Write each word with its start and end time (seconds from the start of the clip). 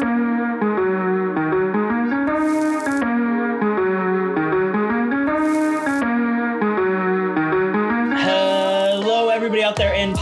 Thank 0.00 0.18
you. 0.18 0.39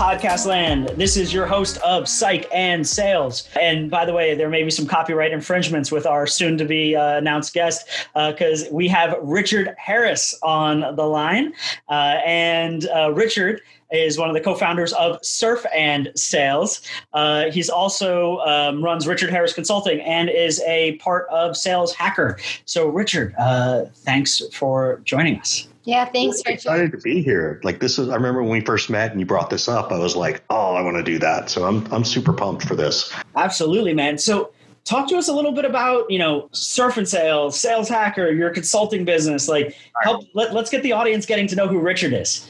Podcast 0.08 0.46
land. 0.46 0.88
This 0.96 1.18
is 1.18 1.34
your 1.34 1.44
host 1.44 1.76
of 1.82 2.08
Psych 2.08 2.48
and 2.50 2.86
Sales. 2.88 3.46
And 3.60 3.90
by 3.90 4.06
the 4.06 4.14
way, 4.14 4.34
there 4.34 4.48
may 4.48 4.62
be 4.62 4.70
some 4.70 4.86
copyright 4.86 5.32
infringements 5.32 5.92
with 5.92 6.06
our 6.06 6.26
soon 6.26 6.56
to 6.56 6.64
be 6.64 6.96
uh, 6.96 7.18
announced 7.18 7.52
guest 7.52 7.86
because 8.14 8.64
uh, 8.64 8.68
we 8.72 8.88
have 8.88 9.18
Richard 9.20 9.74
Harris 9.76 10.34
on 10.42 10.96
the 10.96 11.02
line. 11.02 11.52
Uh, 11.90 12.20
and 12.24 12.88
uh, 12.88 13.12
Richard 13.12 13.60
is 13.92 14.16
one 14.16 14.30
of 14.30 14.34
the 14.34 14.40
co-founders 14.40 14.94
of 14.94 15.22
Surf 15.22 15.66
and 15.74 16.10
Sales. 16.14 16.80
Uh, 17.12 17.50
he's 17.50 17.68
also 17.68 18.38
um, 18.38 18.82
runs 18.82 19.06
Richard 19.06 19.28
Harris 19.28 19.52
Consulting 19.52 20.00
and 20.00 20.30
is 20.30 20.62
a 20.62 20.96
part 20.96 21.28
of 21.28 21.54
Sales 21.54 21.92
Hacker. 21.92 22.38
So, 22.64 22.88
Richard, 22.88 23.34
uh, 23.38 23.84
thanks 23.92 24.40
for 24.54 25.02
joining 25.04 25.38
us. 25.38 25.68
Yeah, 25.88 26.04
thanks. 26.04 26.42
I'm 26.44 26.52
excited 26.52 26.92
to 26.92 26.98
be 26.98 27.22
here. 27.22 27.62
Like 27.64 27.80
this 27.80 27.98
is, 27.98 28.10
I 28.10 28.14
remember 28.14 28.42
when 28.42 28.52
we 28.52 28.60
first 28.60 28.90
met 28.90 29.10
and 29.10 29.18
you 29.18 29.24
brought 29.24 29.48
this 29.48 29.68
up. 29.68 29.90
I 29.90 29.98
was 29.98 30.14
like, 30.14 30.44
oh, 30.50 30.74
I 30.74 30.82
want 30.82 30.98
to 30.98 31.02
do 31.02 31.18
that. 31.20 31.48
So 31.48 31.64
I'm 31.64 31.90
I'm 31.90 32.04
super 32.04 32.34
pumped 32.34 32.62
for 32.68 32.76
this. 32.76 33.10
Absolutely, 33.34 33.94
man. 33.94 34.18
So 34.18 34.52
talk 34.88 35.06
to 35.06 35.16
us 35.18 35.28
a 35.28 35.32
little 35.32 35.52
bit 35.52 35.66
about 35.66 36.10
you 36.10 36.18
know 36.18 36.48
surf 36.52 36.96
and 36.96 37.06
sales 37.06 37.60
sales 37.60 37.88
hacker 37.88 38.32
your 38.32 38.48
consulting 38.48 39.04
business 39.04 39.46
like 39.46 39.76
help 40.02 40.24
let, 40.32 40.56
us 40.56 40.70
get 40.70 40.82
the 40.82 40.92
audience 40.92 41.26
getting 41.26 41.46
to 41.46 41.54
know 41.54 41.68
who 41.68 41.78
richard 41.78 42.12
is. 42.12 42.48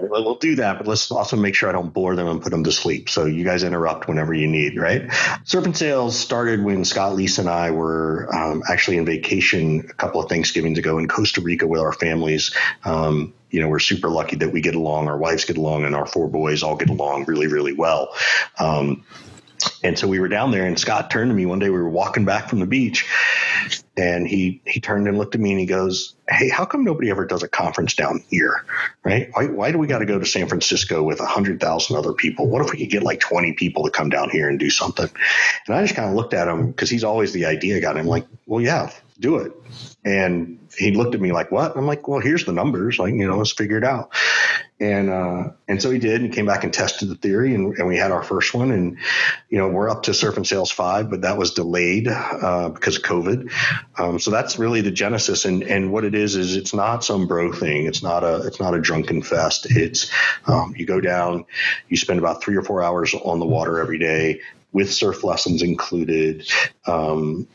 We'll 0.00 0.36
do 0.36 0.54
that 0.56 0.78
but 0.78 0.86
let's 0.86 1.10
also 1.10 1.36
make 1.36 1.54
sure 1.56 1.68
i 1.68 1.72
don't 1.72 1.92
bore 1.92 2.14
them 2.14 2.28
and 2.28 2.40
put 2.40 2.50
them 2.50 2.62
to 2.64 2.72
sleep. 2.72 3.08
So 3.10 3.24
you 3.24 3.44
guys 3.44 3.64
interrupt 3.64 4.06
whenever 4.06 4.32
you 4.32 4.46
need 4.46 4.78
right? 4.78 5.12
Surf 5.44 5.64
and 5.64 5.76
sales 5.76 6.16
started 6.16 6.62
when 6.62 6.84
scott 6.84 7.16
lisa 7.16 7.40
and 7.40 7.50
i 7.50 7.70
were 7.70 8.32
um, 8.32 8.62
actually 8.68 8.96
in 8.96 9.04
vacation 9.04 9.80
a 9.90 9.94
couple 9.94 10.22
of 10.22 10.28
thanksgivings 10.28 10.78
ago 10.78 10.98
in 10.98 11.08
costa 11.08 11.40
rica 11.40 11.66
with 11.66 11.80
our 11.80 11.92
families. 11.92 12.54
Um, 12.84 13.34
you 13.50 13.60
know, 13.60 13.68
we're 13.68 13.80
super 13.80 14.08
lucky 14.08 14.36
that 14.36 14.50
we 14.50 14.62
get 14.62 14.74
along, 14.74 15.08
our 15.08 15.18
wives 15.18 15.44
get 15.44 15.58
along, 15.58 15.84
and 15.84 15.94
our 15.94 16.06
four 16.06 16.26
boys 16.26 16.62
all 16.62 16.74
get 16.74 16.88
along 16.88 17.26
really, 17.26 17.48
really 17.48 17.74
well. 17.74 18.14
Um, 18.58 19.04
and 19.82 19.98
so 19.98 20.06
we 20.06 20.20
were 20.20 20.28
down 20.28 20.50
there, 20.50 20.64
and 20.64 20.78
Scott 20.78 21.10
turned 21.10 21.30
to 21.30 21.34
me 21.34 21.46
one 21.46 21.58
day. 21.58 21.70
We 21.70 21.78
were 21.78 21.88
walking 21.88 22.24
back 22.24 22.48
from 22.48 22.60
the 22.60 22.66
beach, 22.66 23.08
and 23.96 24.26
he 24.26 24.62
he 24.64 24.80
turned 24.80 25.08
and 25.08 25.18
looked 25.18 25.34
at 25.34 25.40
me 25.40 25.50
and 25.50 25.60
he 25.60 25.66
goes, 25.66 26.14
"Hey, 26.28 26.48
how 26.48 26.64
come 26.64 26.84
nobody 26.84 27.10
ever 27.10 27.26
does 27.26 27.42
a 27.42 27.48
conference 27.48 27.94
down 27.94 28.22
here? 28.28 28.64
Right? 29.04 29.30
Why 29.32 29.46
why 29.46 29.72
do 29.72 29.78
we 29.78 29.86
got 29.86 29.98
to 29.98 30.06
go 30.06 30.18
to 30.18 30.26
San 30.26 30.48
Francisco 30.48 31.02
with 31.02 31.20
a 31.20 31.26
hundred 31.26 31.60
thousand 31.60 31.96
other 31.96 32.12
people? 32.12 32.48
What 32.48 32.64
if 32.64 32.72
we 32.72 32.78
could 32.78 32.90
get 32.90 33.02
like 33.02 33.20
twenty 33.20 33.52
people 33.52 33.84
to 33.84 33.90
come 33.90 34.08
down 34.08 34.30
here 34.30 34.48
and 34.48 34.58
do 34.58 34.70
something?" 34.70 35.08
And 35.66 35.76
I 35.76 35.82
just 35.82 35.94
kind 35.94 36.08
of 36.08 36.14
looked 36.14 36.34
at 36.34 36.48
him 36.48 36.68
because 36.68 36.88
he's 36.88 37.04
always 37.04 37.32
the 37.32 37.46
idea 37.46 37.80
guy. 37.80 37.92
I'm 37.92 38.06
like, 38.06 38.26
"Well, 38.46 38.60
yeah, 38.60 38.90
do 39.18 39.36
it." 39.38 39.52
And 40.04 40.58
he 40.76 40.92
looked 40.92 41.14
at 41.14 41.20
me 41.20 41.32
like, 41.32 41.50
"What?" 41.50 41.76
I'm 41.76 41.86
like, 41.86 42.06
"Well, 42.06 42.20
here's 42.20 42.44
the 42.44 42.52
numbers. 42.52 42.98
Like, 42.98 43.14
you 43.14 43.26
know, 43.26 43.38
let's 43.38 43.52
figure 43.52 43.78
it 43.78 43.84
out." 43.84 44.12
And 44.80 45.10
uh, 45.10 45.50
and 45.68 45.80
so 45.80 45.92
he 45.92 46.00
did, 46.00 46.22
and 46.22 46.32
came 46.32 46.46
back 46.46 46.64
and 46.64 46.72
tested 46.72 47.08
the 47.08 47.14
theory, 47.14 47.54
and, 47.54 47.76
and 47.78 47.86
we 47.86 47.96
had 47.96 48.10
our 48.10 48.22
first 48.22 48.52
one, 48.52 48.72
and 48.72 48.98
you 49.48 49.58
know, 49.58 49.68
we're 49.68 49.88
up 49.88 50.02
to 50.04 50.14
Surf 50.14 50.36
and 50.36 50.44
Sales 50.46 50.72
five, 50.72 51.08
but 51.08 51.20
that 51.20 51.38
was 51.38 51.54
delayed 51.54 52.08
uh, 52.08 52.70
because 52.70 52.96
of 52.96 53.02
COVID. 53.02 53.52
Um, 53.96 54.18
so 54.18 54.32
that's 54.32 54.58
really 54.58 54.80
the 54.80 54.90
genesis, 54.90 55.44
and 55.44 55.62
and 55.62 55.92
what 55.92 56.04
it 56.04 56.16
is 56.16 56.34
is 56.34 56.56
it's 56.56 56.74
not 56.74 57.04
some 57.04 57.28
bro 57.28 57.52
thing. 57.52 57.86
It's 57.86 58.02
not 58.02 58.24
a 58.24 58.44
it's 58.46 58.58
not 58.58 58.74
a 58.74 58.80
drunken 58.80 59.22
fest. 59.22 59.66
It's 59.70 60.10
um, 60.46 60.74
you 60.76 60.84
go 60.84 61.00
down, 61.00 61.44
you 61.88 61.96
spend 61.96 62.18
about 62.18 62.42
three 62.42 62.56
or 62.56 62.62
four 62.62 62.82
hours 62.82 63.14
on 63.14 63.38
the 63.38 63.46
water 63.46 63.78
every 63.78 63.98
day 63.98 64.40
with 64.72 64.92
surf 64.92 65.22
lessons 65.22 65.62
included. 65.62 66.50
Um, 66.86 67.46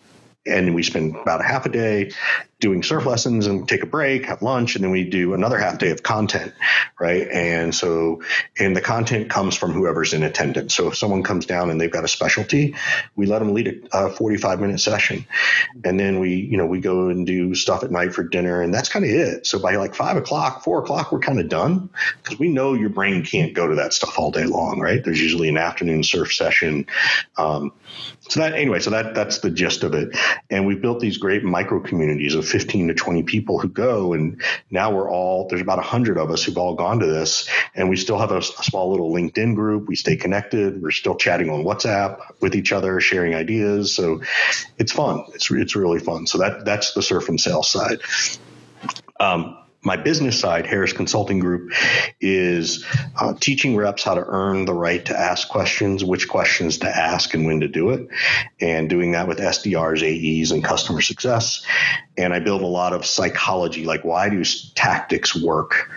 and 0.45 0.73
we 0.73 0.83
spend 0.83 1.15
about 1.17 1.41
a 1.41 1.43
half 1.43 1.65
a 1.65 1.69
day 1.69 2.11
doing 2.59 2.81
surf 2.81 3.05
lessons 3.05 3.45
and 3.45 3.69
take 3.69 3.83
a 3.83 3.85
break, 3.85 4.25
have 4.25 4.41
lunch, 4.41 4.75
and 4.75 4.83
then 4.83 4.89
we 4.89 5.03
do 5.03 5.35
another 5.35 5.59
half 5.59 5.77
day 5.77 5.91
of 5.91 6.01
content, 6.01 6.53
right? 6.99 7.27
And 7.27 7.73
so, 7.73 8.23
and 8.57 8.75
the 8.75 8.81
content 8.81 9.29
comes 9.29 9.55
from 9.55 9.73
whoever's 9.73 10.13
in 10.13 10.23
attendance. 10.23 10.73
So 10.73 10.87
if 10.87 10.97
someone 10.97 11.21
comes 11.21 11.45
down 11.45 11.69
and 11.69 11.79
they've 11.79 11.91
got 11.91 12.03
a 12.03 12.07
specialty, 12.07 12.73
we 13.15 13.27
let 13.27 13.39
them 13.39 13.53
lead 13.53 13.87
a, 13.91 14.09
45 14.09 14.59
minute 14.59 14.79
session. 14.79 15.25
And 15.83 15.99
then 15.99 16.19
we, 16.19 16.33
you 16.33 16.57
know, 16.57 16.65
we 16.65 16.79
go 16.79 17.09
and 17.09 17.27
do 17.27 17.53
stuff 17.53 17.83
at 17.83 17.91
night 17.91 18.15
for 18.15 18.23
dinner, 18.23 18.61
and 18.61 18.73
that's 18.73 18.89
kind 18.89 19.05
of 19.05 19.11
it. 19.11 19.45
So 19.45 19.59
by 19.59 19.75
like 19.75 19.93
five 19.93 20.17
o'clock, 20.17 20.63
four 20.63 20.79
o'clock, 20.79 21.11
we're 21.11 21.19
kind 21.19 21.39
of 21.39 21.49
done 21.49 21.89
because 22.23 22.39
we 22.39 22.47
know 22.47 22.73
your 22.73 22.89
brain 22.89 23.23
can't 23.23 23.53
go 23.53 23.67
to 23.67 23.75
that 23.75 23.93
stuff 23.93 24.17
all 24.17 24.31
day 24.31 24.45
long, 24.45 24.79
right? 24.79 25.03
There's 25.03 25.21
usually 25.21 25.49
an 25.49 25.57
afternoon 25.57 26.03
surf 26.03 26.33
session. 26.33 26.87
Um, 27.37 27.71
so 28.29 28.39
that 28.39 28.53
anyway, 28.53 28.79
so 28.79 28.89
that 28.89 29.13
that's 29.13 29.39
the 29.39 29.51
gist 29.51 29.83
of 29.83 29.93
it. 29.93 30.17
And 30.49 30.65
we've 30.65 30.81
built 30.81 30.99
these 30.99 31.17
great 31.17 31.43
micro 31.43 31.79
communities 31.79 32.33
of 32.33 32.46
15 32.47 32.87
to 32.89 32.93
20 32.93 33.23
people 33.23 33.59
who 33.59 33.67
go. 33.67 34.13
And 34.13 34.41
now 34.71 34.91
we're 34.91 35.09
all, 35.09 35.47
there's 35.47 35.61
about 35.61 35.77
100 35.77 36.17
of 36.17 36.31
us 36.31 36.43
who've 36.43 36.57
all 36.57 36.75
gone 36.75 36.99
to 36.99 37.05
this. 37.05 37.49
And 37.75 37.89
we 37.89 37.97
still 37.97 38.17
have 38.17 38.31
a, 38.31 38.37
a 38.37 38.41
small 38.41 38.89
little 38.91 39.11
LinkedIn 39.11 39.55
group. 39.55 39.87
We 39.87 39.95
stay 39.95 40.15
connected. 40.15 40.81
We're 40.81 40.91
still 40.91 41.15
chatting 41.15 41.49
on 41.49 41.63
WhatsApp 41.63 42.19
with 42.41 42.55
each 42.55 42.71
other, 42.71 42.99
sharing 42.99 43.35
ideas. 43.35 43.93
So 43.95 44.21
it's 44.77 44.91
fun. 44.91 45.23
It's, 45.33 45.51
it's 45.51 45.75
really 45.75 45.99
fun. 45.99 46.27
So 46.27 46.37
that, 46.39 46.65
that's 46.65 46.93
the 46.93 47.01
surf 47.01 47.29
and 47.29 47.39
sales 47.39 47.69
side. 47.69 47.99
Um, 49.19 49.57
my 49.87 49.95
business 49.97 50.39
side, 50.39 50.67
Harris 50.67 50.93
Consulting 50.93 51.39
Group, 51.39 51.71
is 52.21 52.85
uh, 53.19 53.33
teaching 53.39 53.75
reps 53.75 54.03
how 54.03 54.13
to 54.13 54.23
earn 54.23 54.65
the 54.65 54.73
right 54.73 55.03
to 55.05 55.17
ask 55.17 55.47
questions, 55.47 56.03
which 56.03 56.27
questions 56.27 56.79
to 56.79 56.87
ask, 56.87 57.33
and 57.33 57.45
when 57.45 57.61
to 57.61 57.67
do 57.67 57.89
it, 57.89 58.07
and 58.59 58.89
doing 58.89 59.13
that 59.13 59.27
with 59.27 59.39
SDRs, 59.39 60.03
AEs, 60.03 60.51
and 60.51 60.63
customer 60.63 61.01
success. 61.01 61.65
And 62.17 62.33
I 62.33 62.39
build 62.39 62.61
a 62.61 62.67
lot 62.67 62.93
of 62.93 63.05
psychology, 63.05 63.85
like 63.85 64.03
why 64.03 64.29
do 64.29 64.43
tactics 64.75 65.35
work? 65.35 65.89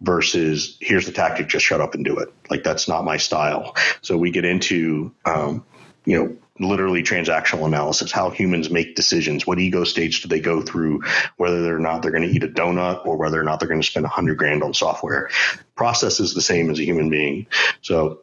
versus 0.00 0.78
here's 0.80 1.06
the 1.06 1.12
tactic, 1.12 1.48
just 1.48 1.64
shut 1.64 1.80
up 1.80 1.92
and 1.92 2.04
do 2.04 2.18
it. 2.18 2.32
Like 2.48 2.62
that's 2.62 2.86
not 2.86 3.04
my 3.04 3.16
style. 3.16 3.74
So 4.00 4.16
we 4.16 4.30
get 4.30 4.44
into, 4.44 5.12
um, 5.24 5.64
you 6.04 6.16
know, 6.16 6.36
literally 6.60 7.02
transactional 7.02 7.66
analysis, 7.66 8.12
how 8.12 8.30
humans 8.30 8.70
make 8.70 8.96
decisions, 8.96 9.46
what 9.46 9.58
ego 9.58 9.84
stage 9.84 10.22
do 10.22 10.28
they 10.28 10.40
go 10.40 10.62
through, 10.62 11.02
whether 11.36 11.74
or 11.74 11.78
not 11.78 12.02
they're 12.02 12.10
going 12.10 12.28
to 12.28 12.28
eat 12.28 12.42
a 12.42 12.48
donut 12.48 13.04
or 13.06 13.16
whether 13.16 13.40
or 13.40 13.44
not 13.44 13.60
they're 13.60 13.68
going 13.68 13.80
to 13.80 13.86
spend 13.86 14.06
a 14.06 14.10
hundred 14.10 14.38
grand 14.38 14.62
on 14.62 14.74
software. 14.74 15.30
Process 15.74 16.20
is 16.20 16.34
the 16.34 16.42
same 16.42 16.70
as 16.70 16.78
a 16.78 16.84
human 16.84 17.10
being. 17.10 17.46
So 17.82 18.20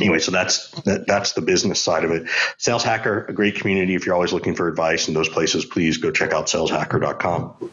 anyway, 0.00 0.18
so 0.18 0.30
that's 0.30 0.70
that, 0.82 1.06
that's 1.06 1.32
the 1.32 1.42
business 1.42 1.82
side 1.82 2.04
of 2.04 2.10
it. 2.10 2.28
Sales 2.58 2.82
Hacker, 2.82 3.26
a 3.26 3.32
great 3.32 3.56
community. 3.56 3.94
If 3.94 4.06
you're 4.06 4.14
always 4.14 4.32
looking 4.32 4.54
for 4.54 4.68
advice 4.68 5.08
in 5.08 5.14
those 5.14 5.28
places, 5.28 5.64
please 5.64 5.98
go 5.98 6.10
check 6.10 6.32
out 6.32 6.46
saleshacker.com 6.46 7.70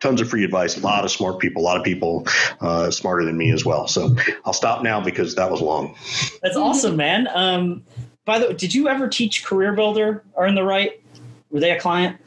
tons 0.00 0.20
of 0.20 0.28
free 0.28 0.44
advice, 0.44 0.76
a 0.76 0.80
lot 0.80 1.04
of 1.04 1.10
smart 1.10 1.38
people, 1.38 1.62
a 1.62 1.64
lot 1.64 1.76
of 1.76 1.84
people 1.84 2.26
uh, 2.60 2.90
smarter 2.90 3.24
than 3.24 3.36
me 3.36 3.52
as 3.52 3.64
well. 3.64 3.88
So 3.88 4.16
I'll 4.44 4.52
stop 4.52 4.82
now 4.82 5.00
because 5.00 5.34
that 5.36 5.50
was 5.50 5.60
long. 5.60 5.96
That's 6.42 6.56
awesome, 6.56 6.96
man. 6.96 7.28
Um, 7.34 7.84
by 8.28 8.38
the 8.38 8.48
way, 8.48 8.52
did 8.52 8.74
you 8.74 8.88
ever 8.88 9.08
teach 9.08 9.42
Career 9.42 9.72
Builder 9.72 10.22
Earn 10.36 10.54
the 10.54 10.62
Right? 10.62 11.02
Were 11.50 11.60
they 11.60 11.70
a 11.70 11.80
client? 11.80 12.18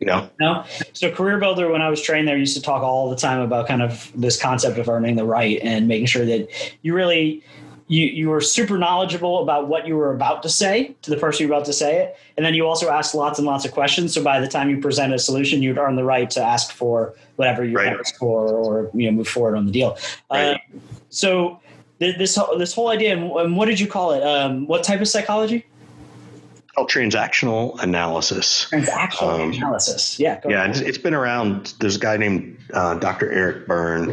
No. 0.00 0.28
No. 0.40 0.64
So 0.92 1.08
Career 1.12 1.38
Builder, 1.38 1.70
when 1.70 1.80
I 1.80 1.88
was 1.88 2.02
trained 2.02 2.26
there, 2.26 2.36
used 2.36 2.56
to 2.56 2.62
talk 2.62 2.82
all 2.82 3.08
the 3.08 3.14
time 3.14 3.40
about 3.40 3.68
kind 3.68 3.80
of 3.80 4.10
this 4.12 4.40
concept 4.40 4.76
of 4.76 4.88
earning 4.88 5.14
the 5.14 5.24
right 5.24 5.60
and 5.62 5.86
making 5.86 6.06
sure 6.06 6.24
that 6.24 6.48
you 6.82 6.94
really 6.94 7.44
you 7.86 8.06
you 8.06 8.28
were 8.28 8.40
super 8.40 8.76
knowledgeable 8.76 9.40
about 9.40 9.68
what 9.68 9.86
you 9.86 9.96
were 9.96 10.12
about 10.12 10.42
to 10.42 10.48
say 10.48 10.96
to 11.02 11.10
the 11.10 11.16
person 11.16 11.46
you're 11.46 11.54
about 11.54 11.66
to 11.66 11.72
say 11.72 12.02
it, 12.02 12.18
and 12.36 12.44
then 12.44 12.54
you 12.54 12.66
also 12.66 12.90
asked 12.90 13.14
lots 13.14 13.38
and 13.38 13.46
lots 13.46 13.64
of 13.64 13.70
questions. 13.70 14.12
So 14.12 14.24
by 14.24 14.40
the 14.40 14.48
time 14.48 14.68
you 14.68 14.80
presented 14.80 15.14
a 15.14 15.18
solution, 15.20 15.62
you'd 15.62 15.78
earn 15.78 15.94
the 15.94 16.04
right 16.04 16.28
to 16.30 16.42
ask 16.42 16.72
for 16.72 17.14
whatever 17.36 17.64
you 17.64 17.76
right. 17.76 17.96
asked 17.96 18.16
for, 18.16 18.48
or 18.48 18.90
you 18.94 19.06
know 19.06 19.12
move 19.12 19.28
forward 19.28 19.56
on 19.56 19.66
the 19.66 19.72
deal. 19.72 19.96
Right. 20.28 20.54
Uh, 20.54 20.58
so 21.10 21.60
this 22.00 22.38
this 22.58 22.74
whole 22.74 22.88
idea 22.88 23.16
and 23.16 23.56
what 23.56 23.66
did 23.66 23.78
you 23.78 23.86
call 23.86 24.12
it? 24.12 24.22
Um, 24.22 24.66
what 24.66 24.82
type 24.82 25.00
of 25.00 25.08
psychology? 25.08 25.66
Called 26.74 26.88
transactional 26.88 27.80
analysis. 27.82 28.68
Transactional 28.70 29.40
um, 29.40 29.52
analysis. 29.52 30.18
Yeah 30.18 30.40
yeah 30.48 30.66
it's, 30.68 30.80
it's 30.80 30.98
been 30.98 31.14
around. 31.14 31.74
There's 31.78 31.96
a 31.96 32.00
guy 32.00 32.16
named 32.16 32.58
uh, 32.72 32.94
dr 32.94 33.30
eric 33.30 33.66
berne 33.66 34.10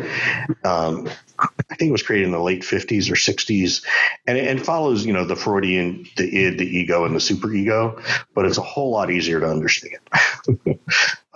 um, 0.63 1.07
i 1.37 1.75
think 1.75 1.89
it 1.89 1.91
was 1.91 2.01
created 2.01 2.25
in 2.25 2.31
the 2.31 2.39
late 2.39 2.63
50s 2.63 3.11
or 3.11 3.13
60s 3.13 3.85
and 4.25 4.35
it, 4.35 4.59
follows 4.65 5.05
you 5.05 5.13
know 5.13 5.25
the 5.25 5.35
freudian 5.35 6.07
the 6.17 6.23
id 6.23 6.57
the 6.57 6.65
ego 6.65 7.05
and 7.05 7.13
the 7.13 7.19
superego 7.19 8.01
but 8.33 8.45
it's 8.45 8.57
a 8.57 8.63
whole 8.63 8.89
lot 8.89 9.11
easier 9.11 9.39
to 9.39 9.47
understand. 9.47 9.99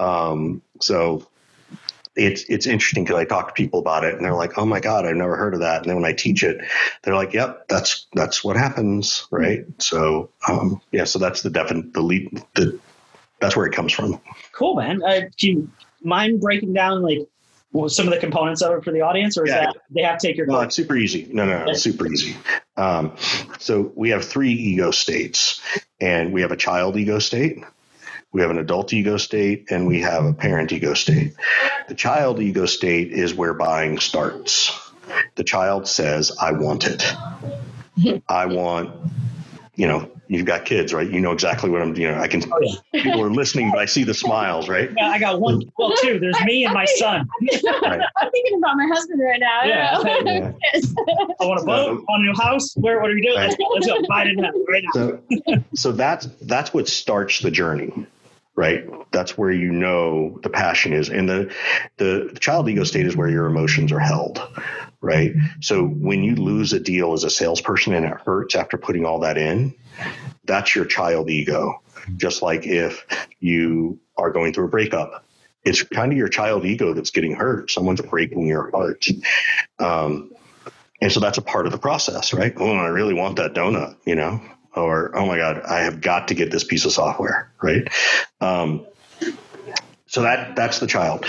Um, 0.01 0.63
so 0.81 1.27
it's 2.15 2.43
it's 2.49 2.67
interesting 2.67 3.03
because 3.03 3.17
I 3.17 3.25
talk 3.25 3.47
to 3.47 3.53
people 3.53 3.79
about 3.79 4.03
it 4.03 4.15
and 4.15 4.23
they're 4.23 4.35
like, 4.35 4.57
"Oh 4.57 4.65
my 4.65 4.79
god, 4.79 5.05
I've 5.05 5.15
never 5.15 5.35
heard 5.35 5.53
of 5.53 5.61
that." 5.61 5.81
And 5.81 5.89
then 5.89 5.95
when 5.95 6.05
I 6.05 6.13
teach 6.13 6.43
it, 6.43 6.61
they're 7.03 7.15
like, 7.15 7.33
"Yep, 7.33 7.67
that's 7.69 8.07
that's 8.13 8.43
what 8.43 8.57
happens, 8.57 9.27
right?" 9.31 9.65
So 9.79 10.29
um, 10.47 10.81
yeah, 10.91 11.05
so 11.05 11.19
that's 11.19 11.41
the 11.41 11.49
definite 11.49 11.93
the 11.93 12.01
lead 12.01 12.43
the 12.55 12.79
that's 13.39 13.55
where 13.55 13.65
it 13.65 13.73
comes 13.73 13.93
from. 13.93 14.21
Cool, 14.53 14.75
man. 14.75 15.01
Uh, 15.03 15.21
do 15.37 15.47
you 15.49 15.69
mind 16.03 16.41
breaking 16.41 16.73
down 16.73 17.01
like 17.01 17.19
some 17.87 18.07
of 18.07 18.13
the 18.13 18.19
components 18.19 18.61
of 18.61 18.77
it 18.77 18.83
for 18.83 18.91
the 18.91 19.01
audience, 19.01 19.37
or 19.37 19.45
is 19.45 19.51
yeah. 19.51 19.67
that 19.67 19.77
they 19.89 20.01
have 20.01 20.19
to 20.19 20.27
take 20.27 20.37
your? 20.37 20.47
No, 20.47 20.59
it's 20.61 20.75
super 20.75 20.95
easy. 20.95 21.29
No, 21.31 21.45
no, 21.45 21.65
no, 21.65 21.71
it's 21.71 21.81
super 21.81 22.07
easy. 22.07 22.35
Um, 22.75 23.15
so 23.59 23.91
we 23.95 24.09
have 24.09 24.25
three 24.25 24.51
ego 24.51 24.91
states, 24.91 25.61
and 25.99 26.33
we 26.33 26.41
have 26.41 26.51
a 26.51 26.57
child 26.57 26.97
ego 26.97 27.19
state, 27.19 27.63
we 28.31 28.41
have 28.41 28.49
an 28.49 28.57
adult 28.57 28.93
ego 28.93 29.17
state, 29.17 29.65
and 29.71 29.85
we 29.85 30.01
have 30.01 30.25
a 30.25 30.33
parent 30.33 30.71
ego 30.71 30.93
state. 30.93 31.33
The 31.87 31.95
child 31.95 32.39
ego 32.39 32.65
state 32.65 33.11
is 33.11 33.33
where 33.33 33.53
buying 33.53 33.99
starts. 33.99 34.91
The 35.35 35.43
child 35.43 35.87
says, 35.87 36.31
"I 36.39 36.53
want 36.53 36.87
it. 36.87 37.13
I 38.29 38.45
want." 38.45 38.91
You 39.75 39.87
know, 39.87 40.11
you've 40.27 40.45
got 40.45 40.65
kids, 40.65 40.93
right? 40.93 41.09
You 41.09 41.19
know 41.19 41.31
exactly 41.31 41.69
what 41.69 41.81
I'm. 41.81 41.95
You 41.95 42.11
know, 42.11 42.19
I 42.19 42.27
can. 42.27 42.43
Oh, 42.51 42.59
yeah. 42.61 43.03
People 43.03 43.21
are 43.21 43.31
listening, 43.31 43.71
but 43.71 43.79
I 43.79 43.85
see 43.85 44.03
the 44.03 44.13
smiles, 44.13 44.69
right? 44.69 44.89
Yeah, 44.95 45.09
I 45.09 45.19
got 45.19 45.41
one. 45.41 45.63
Well, 45.77 45.93
two. 45.97 46.19
There's 46.19 46.39
me 46.45 46.63
and 46.63 46.73
my 46.73 46.85
son. 46.85 47.27
right. 47.81 48.01
I'm 48.17 48.31
thinking 48.31 48.59
about 48.59 48.77
my 48.77 48.87
husband 48.93 49.21
right 49.21 49.39
now. 49.39 49.63
Yeah. 49.63 50.01
yeah. 50.23 50.51
I 51.41 51.45
want 51.45 51.61
a 51.61 51.65
boat, 51.65 52.05
on 52.07 52.21
a 52.21 52.23
new 52.23 52.35
house. 52.35 52.75
Where? 52.75 53.01
What 53.01 53.11
are 53.11 53.15
we 53.15 53.21
doing? 53.21 53.35
Right. 53.35 53.49
Let's 53.49 53.55
go. 53.57 53.67
Let's 53.73 53.87
go. 53.87 54.07
Buy 54.07 54.23
it 54.23 54.37
now, 54.37 54.51
right 54.69 54.83
now. 54.83 54.91
So, 54.93 55.63
so 55.73 55.91
that's 55.91 56.27
that's 56.41 56.73
what 56.73 56.87
starts 56.87 57.39
the 57.39 57.51
journey 57.51 57.91
right 58.55 58.85
that's 59.11 59.37
where 59.37 59.51
you 59.51 59.71
know 59.71 60.39
the 60.43 60.49
passion 60.49 60.93
is 60.93 61.09
and 61.09 61.29
the, 61.29 61.53
the 61.97 62.37
child 62.39 62.67
ego 62.67 62.83
state 62.83 63.05
is 63.05 63.15
where 63.15 63.29
your 63.29 63.45
emotions 63.45 63.91
are 63.91 63.99
held 63.99 64.41
right 64.99 65.33
so 65.61 65.85
when 65.85 66.23
you 66.23 66.35
lose 66.35 66.73
a 66.73 66.79
deal 66.79 67.13
as 67.13 67.23
a 67.23 67.29
salesperson 67.29 67.93
and 67.93 68.05
it 68.05 68.17
hurts 68.25 68.55
after 68.55 68.77
putting 68.77 69.05
all 69.05 69.19
that 69.19 69.37
in 69.37 69.73
that's 70.45 70.75
your 70.75 70.85
child 70.85 71.29
ego. 71.29 71.81
Just 72.17 72.41
like 72.41 72.65
if 72.65 73.05
you 73.39 73.99
are 74.17 74.31
going 74.31 74.53
through 74.53 74.65
a 74.65 74.69
breakup, 74.69 75.23
it's 75.63 75.83
kind 75.83 76.11
of 76.11 76.17
your 76.17 76.29
child 76.29 76.65
ego 76.65 76.93
that's 76.93 77.11
getting 77.11 77.35
hurt. 77.35 77.69
Someone's 77.69 78.01
breaking 78.01 78.47
your 78.47 78.71
heart. 78.71 79.05
Um, 79.79 80.31
and 80.99 81.11
so 81.11 81.19
that's 81.19 81.37
a 81.37 81.41
part 81.41 81.65
of 81.65 81.71
the 81.71 81.77
process, 81.77 82.33
right? 82.33 82.53
Oh, 82.57 82.71
I 82.71 82.87
really 82.87 83.13
want 83.13 83.37
that 83.37 83.53
donut, 83.53 83.95
you 84.05 84.15
know? 84.15 84.41
Or, 84.75 85.15
oh 85.17 85.25
my 85.25 85.37
God, 85.37 85.61
I 85.63 85.81
have 85.81 86.01
got 86.01 86.29
to 86.29 86.33
get 86.33 86.51
this 86.51 86.63
piece 86.63 86.85
of 86.85 86.91
software, 86.91 87.51
right? 87.61 87.87
Um, 88.39 88.85
so 90.07 90.23
that 90.23 90.55
that's 90.55 90.79
the 90.79 90.87
child. 90.87 91.25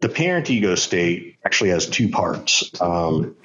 The 0.00 0.08
parent 0.08 0.50
ego 0.50 0.74
state 0.74 1.36
actually 1.44 1.70
has 1.70 1.86
two 1.86 2.08
parts. 2.08 2.70
Um, 2.80 3.36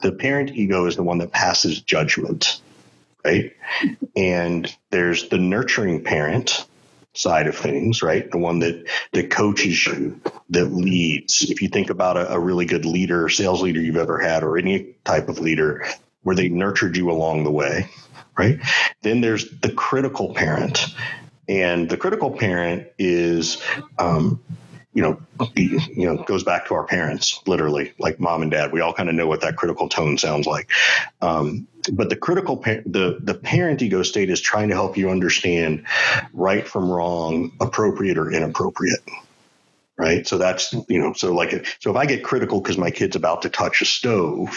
the 0.00 0.12
parent 0.12 0.50
ego 0.50 0.86
is 0.86 0.96
the 0.96 1.02
one 1.02 1.18
that 1.18 1.32
passes 1.32 1.80
judgment 1.80 2.60
right? 3.24 3.52
and 4.16 4.74
there's 4.90 5.28
the 5.28 5.38
nurturing 5.38 6.02
parent 6.04 6.66
side 7.14 7.46
of 7.46 7.56
things, 7.56 8.02
right? 8.02 8.30
The 8.30 8.38
one 8.38 8.60
that 8.60 8.88
that 9.12 9.30
coaches 9.30 9.86
you, 9.86 10.20
that 10.50 10.66
leads. 10.66 11.42
If 11.42 11.62
you 11.62 11.68
think 11.68 11.90
about 11.90 12.16
a, 12.16 12.32
a 12.32 12.38
really 12.38 12.64
good 12.64 12.84
leader, 12.84 13.28
sales 13.28 13.62
leader 13.62 13.80
you've 13.80 13.96
ever 13.96 14.18
had, 14.18 14.42
or 14.42 14.56
any 14.56 14.94
type 15.04 15.28
of 15.28 15.38
leader, 15.38 15.86
where 16.22 16.36
they 16.36 16.48
nurtured 16.48 16.96
you 16.96 17.10
along 17.10 17.44
the 17.44 17.50
way, 17.50 17.88
right? 18.36 18.58
Then 19.02 19.20
there's 19.20 19.50
the 19.60 19.72
critical 19.72 20.34
parent, 20.34 20.86
and 21.48 21.88
the 21.88 21.96
critical 21.96 22.30
parent 22.30 22.88
is 22.98 23.62
um, 23.98 24.40
you 24.94 25.02
know, 25.02 25.20
you 25.56 26.06
know, 26.06 26.22
goes 26.24 26.44
back 26.44 26.66
to 26.66 26.74
our 26.74 26.84
parents, 26.84 27.40
literally, 27.46 27.94
like 27.98 28.20
mom 28.20 28.42
and 28.42 28.50
dad. 28.50 28.72
We 28.72 28.82
all 28.82 28.92
kind 28.92 29.08
of 29.08 29.14
know 29.14 29.26
what 29.26 29.40
that 29.40 29.56
critical 29.56 29.88
tone 29.88 30.18
sounds 30.18 30.46
like. 30.46 30.70
Um, 31.22 31.66
but 31.92 32.10
the 32.10 32.16
critical, 32.16 32.56
the 32.56 33.18
the 33.20 33.34
parent 33.34 33.80
ego 33.80 34.02
state 34.02 34.28
is 34.28 34.40
trying 34.40 34.68
to 34.68 34.74
help 34.74 34.98
you 34.98 35.08
understand 35.08 35.86
right 36.34 36.68
from 36.68 36.90
wrong, 36.90 37.52
appropriate 37.60 38.18
or 38.18 38.30
inappropriate 38.30 39.00
right? 39.98 40.26
So 40.26 40.38
that's, 40.38 40.72
you 40.88 40.98
know, 40.98 41.12
so 41.12 41.32
like, 41.32 41.66
so 41.78 41.90
if 41.90 41.96
I 41.96 42.06
get 42.06 42.24
critical 42.24 42.60
because 42.60 42.78
my 42.78 42.90
kid's 42.90 43.14
about 43.14 43.42
to 43.42 43.50
touch 43.50 43.82
a 43.82 43.84
stove, 43.84 44.50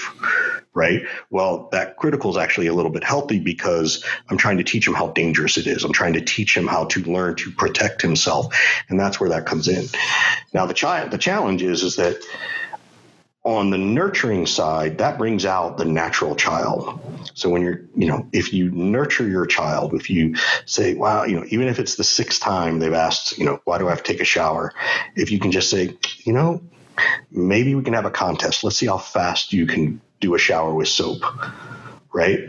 right? 0.75 1.07
Well, 1.31 1.69
that 1.71 1.97
critical 1.97 2.29
is 2.29 2.37
actually 2.37 2.67
a 2.67 2.73
little 2.73 2.91
bit 2.91 3.03
healthy 3.03 3.39
because 3.39 4.05
I'm 4.29 4.37
trying 4.37 4.57
to 4.57 4.63
teach 4.63 4.87
him 4.87 4.93
how 4.93 5.07
dangerous 5.07 5.57
it 5.57 5.65
is. 5.65 5.83
I'm 5.83 5.93
trying 5.93 6.13
to 6.13 6.21
teach 6.21 6.55
him 6.55 6.67
how 6.67 6.85
to 6.85 7.01
learn 7.01 7.35
to 7.37 7.51
protect 7.51 8.01
himself. 8.01 8.53
And 8.89 8.99
that's 8.99 9.19
where 9.19 9.29
that 9.29 9.47
comes 9.47 9.67
in. 9.67 9.85
Now, 10.53 10.67
the 10.67 10.73
child, 10.73 11.11
the 11.11 11.17
challenge 11.17 11.63
is, 11.63 11.81
is 11.81 11.95
that 11.95 12.21
on 13.45 13.69
the 13.69 13.77
nurturing 13.77 14.47
side, 14.47 14.97
that 14.97 15.17
brings 15.17 15.45
out 15.45 15.77
the 15.77 15.85
natural 15.85 16.35
child. 16.35 16.99
So 17.35 17.49
when 17.49 17.61
you're, 17.61 17.81
you 17.95 18.07
know, 18.07 18.27
if 18.33 18.53
you 18.53 18.71
nurture 18.71 19.27
your 19.27 19.45
child, 19.45 19.93
if 19.93 20.09
you 20.09 20.35
say, 20.65 20.95
wow, 20.95 21.23
you 21.23 21.39
know, 21.39 21.45
even 21.49 21.67
if 21.67 21.79
it's 21.79 21.95
the 21.95 22.03
sixth 22.03 22.41
time 22.41 22.79
they've 22.79 22.91
asked, 22.91 23.37
you 23.37 23.45
know, 23.45 23.61
why 23.63 23.77
do 23.77 23.87
I 23.87 23.91
have 23.91 24.03
to 24.03 24.11
take 24.11 24.21
a 24.21 24.25
shower? 24.25 24.73
If 25.15 25.31
you 25.31 25.39
can 25.39 25.51
just 25.51 25.69
say, 25.69 25.95
you 26.23 26.33
know, 26.33 26.63
maybe 27.29 27.75
we 27.75 27.83
can 27.83 27.93
have 27.93 28.05
a 28.05 28.11
contest. 28.11 28.63
Let's 28.63 28.77
see 28.77 28.87
how 28.87 28.97
fast 28.97 29.53
you 29.53 29.67
can 29.67 30.01
do 30.19 30.35
a 30.35 30.39
shower 30.39 30.73
with 30.73 30.87
soap, 30.87 31.23
right? 32.13 32.39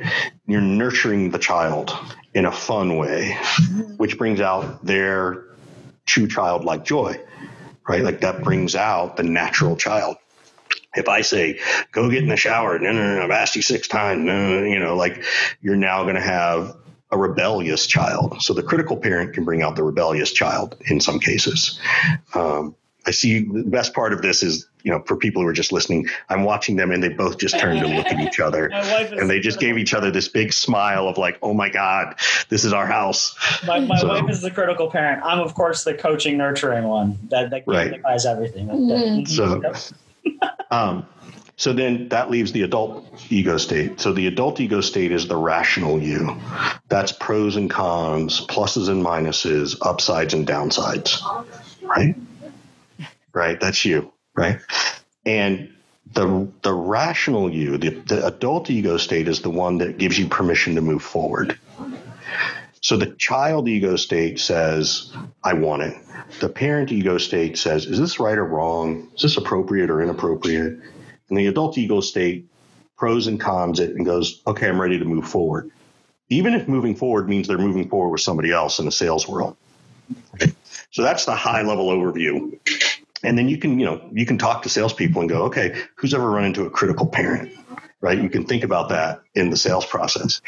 You're 0.47 0.61
nurturing 0.61 1.31
the 1.31 1.39
child 1.39 1.93
in 2.35 2.45
a 2.45 2.53
fun 2.53 2.97
way, 2.97 3.37
which 3.97 4.19
brings 4.19 4.41
out 4.41 4.85
their 4.85 5.45
true 6.05 6.29
childlike 6.29 6.85
joy, 6.85 7.21
right? 7.89 8.03
Like 8.03 8.21
that 8.21 8.43
brings 8.43 8.75
out 8.77 9.17
the 9.17 9.23
natural 9.23 9.77
child 9.77 10.17
if 10.97 11.09
I 11.09 11.21
say, 11.21 11.61
go 11.93 12.11
get 12.11 12.23
in 12.23 12.29
the 12.29 12.37
shower, 12.37 12.79
no, 12.79 12.91
no, 12.91 13.17
no, 13.17 13.23
I've 13.23 13.31
asked 13.31 13.55
you 13.55 13.63
six 13.63 13.87
times, 13.87 14.25
no, 14.25 14.61
no, 14.61 14.65
you 14.65 14.79
know, 14.79 14.97
like 14.97 15.23
you're 15.61 15.77
now 15.77 16.03
going 16.03 16.15
to 16.15 16.21
have 16.21 16.75
a 17.11 17.19
rebellious 17.19 17.87
child. 17.87 18.43
So 18.43 18.53
the 18.55 18.63
critical 18.63 18.97
parent 18.97 19.35
can 19.35 19.45
bring 19.45 19.63
out 19.63 19.77
the 19.77 19.85
rebellious 19.85 20.33
child 20.33 20.77
in 20.87 21.01
some 21.01 21.21
cases. 21.21 21.79
Um, 22.35 22.75
I 23.07 23.13
see 23.13 23.41
the 23.41 23.63
best 23.63 23.95
part 23.95 24.13
of 24.13 24.21
this 24.21 24.43
is, 24.43 24.67
you 24.83 24.91
know, 24.91 25.01
for 25.07 25.17
people 25.17 25.43
who 25.43 25.49
are 25.49 25.53
just 25.53 25.73
listening, 25.73 26.09
I'm 26.29 26.43
watching 26.43 26.75
them 26.75 26.91
and 26.91 27.01
they 27.01 27.09
both 27.09 27.39
just 27.39 27.59
turned 27.59 27.81
to 27.81 27.87
look 27.87 28.07
at 28.07 28.19
each 28.21 28.41
other 28.41 28.67
and 28.73 29.31
they 29.31 29.39
just 29.39 29.61
gave 29.61 29.79
each 29.79 29.95
other 29.95 30.11
this 30.11 30.29
big 30.29 30.53
smile 30.53 31.09
of 31.09 31.17
like, 31.17 31.39
oh 31.41 31.55
my 31.55 31.69
God, 31.69 32.17
this 32.49 32.65
is 32.65 32.73
our 32.73 32.87
house. 32.87 33.37
My, 33.65 33.79
my 33.79 33.97
so, 33.99 34.09
wife 34.09 34.29
is 34.29 34.43
the 34.43 34.51
critical 34.51 34.91
parent. 34.91 35.23
I'm, 35.25 35.39
of 35.39 35.55
course, 35.55 35.85
the 35.85 35.95
coaching, 35.95 36.37
nurturing 36.37 36.85
one 36.85 37.19
that, 37.31 37.51
that 37.51 37.63
right. 37.67 38.01
everything. 38.27 38.69
Mm-hmm. 38.69 39.25
So, 39.27 39.73
um, 40.71 41.07
so 41.57 41.73
then 41.73 42.09
that 42.09 42.31
leaves 42.31 42.53
the 42.53 42.63
adult 42.63 43.07
ego 43.31 43.57
state. 43.57 44.01
So 44.01 44.13
the 44.13 44.27
adult 44.27 44.61
ego 44.61 44.81
state 44.81 45.13
is 45.13 45.29
the 45.29 45.37
rational 45.37 46.03
you. 46.03 46.37
That's 46.89 47.13
pros 47.13 47.57
and 47.57 47.71
cons, 47.71 48.45
pluses 48.47 48.89
and 48.89 49.05
minuses, 49.05 49.79
upsides 49.81 50.35
and 50.35 50.47
downsides. 50.47 51.23
Right? 51.83 52.17
Right? 53.37 53.61
That's 53.61 53.85
you, 53.85 54.15
right? 54.35 54.61
And 55.27 55.75
the 56.11 56.49
the 56.63 56.73
rational 56.73 57.53
you, 57.53 57.77
the, 57.77 57.91
the 57.91 58.27
adult 58.27 58.71
ego 58.71 58.97
state 58.97 59.29
is 59.29 59.43
the 59.43 59.51
one 59.51 59.77
that 59.79 59.99
gives 59.99 60.19
you 60.19 60.27
permission 60.27 60.77
to 60.77 60.81
move 60.81 61.03
forward. 61.03 61.59
So 62.81 62.97
the 62.97 63.15
child 63.19 63.69
ego 63.69 63.97
state 63.97 64.41
says, 64.41 65.13
I 65.45 65.53
want 65.53 65.83
it. 65.83 65.97
The 66.41 66.49
parent 66.49 66.91
ego 66.93 67.19
state 67.19 67.59
says, 67.59 67.85
is 67.85 67.99
this 67.99 68.19
right 68.19 68.39
or 68.39 68.45
wrong? 68.47 69.11
Is 69.17 69.23
this 69.23 69.37
appropriate 69.37 69.91
or 69.91 70.01
inappropriate? 70.03 70.81
And 71.29 71.39
the 71.39 71.49
adult 71.49 71.77
ego 71.77 72.01
state 72.01 72.49
pros 72.97 73.27
and 73.27 73.39
cons 73.39 73.81
it 73.81 73.97
and 73.97 74.07
goes, 74.07 74.41
okay, 74.47 74.67
I'm 74.67 74.81
ready 74.81 74.99
to 74.99 75.05
move 75.05 75.29
forward. 75.29 75.71
Even 76.31 76.55
if 76.55 76.69
moving 76.69 76.97
forward 76.97 77.29
means 77.29 77.49
they're 77.49 77.59
moving 77.59 77.91
forward 77.91 78.13
with 78.13 78.23
somebody 78.23 78.51
else 78.51 78.79
in 78.79 78.87
the 78.87 78.93
sales 78.93 79.29
world. 79.29 79.59
So 80.91 81.03
that's 81.03 81.25
the 81.25 81.35
high 81.35 81.63
level 81.63 81.89
overview. 81.89 82.59
And 83.23 83.39
then 83.39 83.49
you 83.49 83.59
can, 83.59 83.79
you 83.79 83.87
know, 83.87 84.09
you 84.13 84.27
can 84.27 84.39
talk 84.39 84.63
to 84.63 84.69
salespeople 84.69 85.21
and 85.21 85.31
go, 85.31 85.45
okay, 85.45 85.81
who's 85.97 86.15
ever 86.15 86.31
run 86.31 86.45
into 86.45 86.65
a 86.65 86.71
critical 86.71 87.07
parent? 87.07 87.53
right? 88.01 88.23
You 88.23 88.29
can 88.29 88.45
think 88.45 88.63
about 88.63 88.91
that 88.91 89.23
in 89.35 89.51
the 89.51 89.57
sales 89.57 89.87
process. 89.87 90.41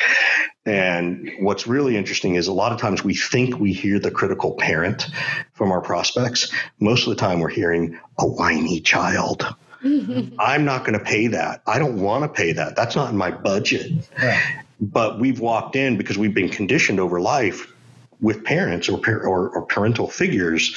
And 0.66 1.30
what's 1.40 1.66
really 1.66 1.96
interesting 1.96 2.34
is 2.34 2.46
a 2.46 2.52
lot 2.52 2.72
of 2.72 2.78
times 2.78 3.02
we 3.02 3.14
think 3.14 3.58
we 3.58 3.72
hear 3.72 3.98
the 3.98 4.10
critical 4.10 4.52
parent 4.52 5.08
from 5.54 5.72
our 5.72 5.80
prospects. 5.80 6.52
Most 6.78 7.06
of 7.06 7.10
the 7.10 7.16
time 7.16 7.40
we're 7.40 7.48
hearing 7.48 7.98
a 8.18 8.26
whiny 8.26 8.80
child. 8.80 9.46
I'm 9.82 10.64
not 10.64 10.84
going 10.84 10.98
to 10.98 11.04
pay 11.04 11.28
that. 11.28 11.62
I 11.66 11.78
don't 11.78 12.00
want 12.00 12.24
to 12.24 12.28
pay 12.28 12.52
that. 12.52 12.76
That's 12.76 12.96
not 12.96 13.10
in 13.10 13.16
my 13.16 13.30
budget. 13.30 13.92
Right. 14.22 14.64
But 14.80 15.18
we've 15.18 15.40
walked 15.40 15.74
in 15.74 15.96
because 15.96 16.18
we've 16.18 16.34
been 16.34 16.50
conditioned 16.50 17.00
over 17.00 17.20
life 17.20 17.72
with 18.20 18.44
parents 18.44 18.88
or, 18.88 18.98
or, 19.06 19.48
or 19.50 19.62
parental 19.62 20.08
figures 20.08 20.76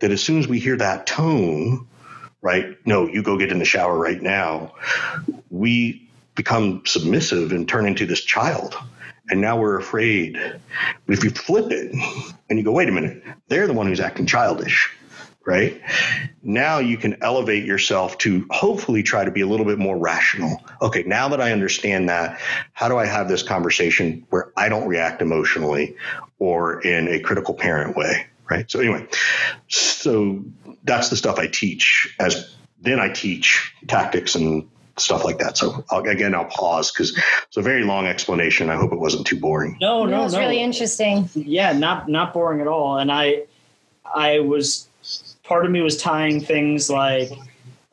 that 0.00 0.10
as 0.10 0.22
soon 0.22 0.38
as 0.38 0.48
we 0.48 0.58
hear 0.58 0.76
that 0.76 1.06
tone, 1.06 1.86
right? 2.40 2.76
No, 2.86 3.06
you 3.06 3.22
go 3.22 3.36
get 3.36 3.52
in 3.52 3.58
the 3.58 3.64
shower 3.64 3.98
right 3.98 4.22
now. 4.22 4.74
We 5.50 6.08
become 6.34 6.82
submissive 6.86 7.52
and 7.52 7.68
turn 7.68 7.86
into 7.86 8.06
this 8.06 8.22
child. 8.22 8.76
And 9.30 9.40
now 9.40 9.58
we're 9.58 9.78
afraid. 9.78 10.38
But 11.06 11.18
if 11.18 11.24
you 11.24 11.30
flip 11.30 11.70
it 11.70 11.92
and 12.48 12.58
you 12.58 12.64
go, 12.64 12.72
wait 12.72 12.88
a 12.88 12.92
minute, 12.92 13.22
they're 13.48 13.66
the 13.66 13.74
one 13.74 13.86
who's 13.86 14.00
acting 14.00 14.24
childish, 14.24 14.90
right? 15.48 15.80
Now 16.42 16.78
you 16.78 16.98
can 16.98 17.22
elevate 17.22 17.64
yourself 17.64 18.18
to 18.18 18.46
hopefully 18.50 19.02
try 19.02 19.24
to 19.24 19.30
be 19.30 19.40
a 19.40 19.46
little 19.46 19.64
bit 19.64 19.78
more 19.78 19.96
rational. 19.96 20.62
Okay, 20.82 21.04
now 21.04 21.28
that 21.28 21.40
I 21.40 21.52
understand 21.52 22.10
that, 22.10 22.38
how 22.74 22.86
do 22.88 22.98
I 22.98 23.06
have 23.06 23.28
this 23.28 23.42
conversation 23.42 24.26
where 24.28 24.52
I 24.58 24.68
don't 24.68 24.86
react 24.86 25.22
emotionally 25.22 25.96
or 26.38 26.82
in 26.82 27.08
a 27.08 27.18
critical 27.18 27.54
parent 27.54 27.96
way? 27.96 28.26
Right. 28.50 28.70
So, 28.70 28.78
anyway, 28.78 29.06
so 29.68 30.44
that's 30.84 31.08
the 31.08 31.16
stuff 31.16 31.38
I 31.38 31.46
teach 31.46 32.14
as 32.20 32.54
then 32.80 33.00
I 33.00 33.08
teach 33.08 33.74
tactics 33.86 34.34
and 34.34 34.68
stuff 34.98 35.24
like 35.24 35.38
that. 35.38 35.56
So 35.56 35.84
I'll, 35.90 36.06
again, 36.06 36.34
I'll 36.34 36.44
pause 36.44 36.92
because 36.92 37.16
it's 37.46 37.56
a 37.56 37.62
very 37.62 37.84
long 37.84 38.06
explanation. 38.06 38.68
I 38.68 38.76
hope 38.76 38.92
it 38.92 39.00
wasn't 39.00 39.26
too 39.26 39.40
boring. 39.40 39.78
No, 39.80 40.04
no, 40.04 40.18
no. 40.18 40.24
It's 40.24 40.34
no. 40.34 40.40
really 40.40 40.60
interesting. 40.60 41.28
Yeah, 41.34 41.72
not 41.72 42.08
not 42.08 42.34
boring 42.34 42.60
at 42.60 42.66
all. 42.66 42.98
And 42.98 43.10
I, 43.10 43.44
I 44.14 44.40
was 44.40 44.87
part 45.48 45.64
of 45.64 45.72
me 45.72 45.80
was 45.80 45.96
tying 45.96 46.40
things 46.40 46.90
like 46.90 47.30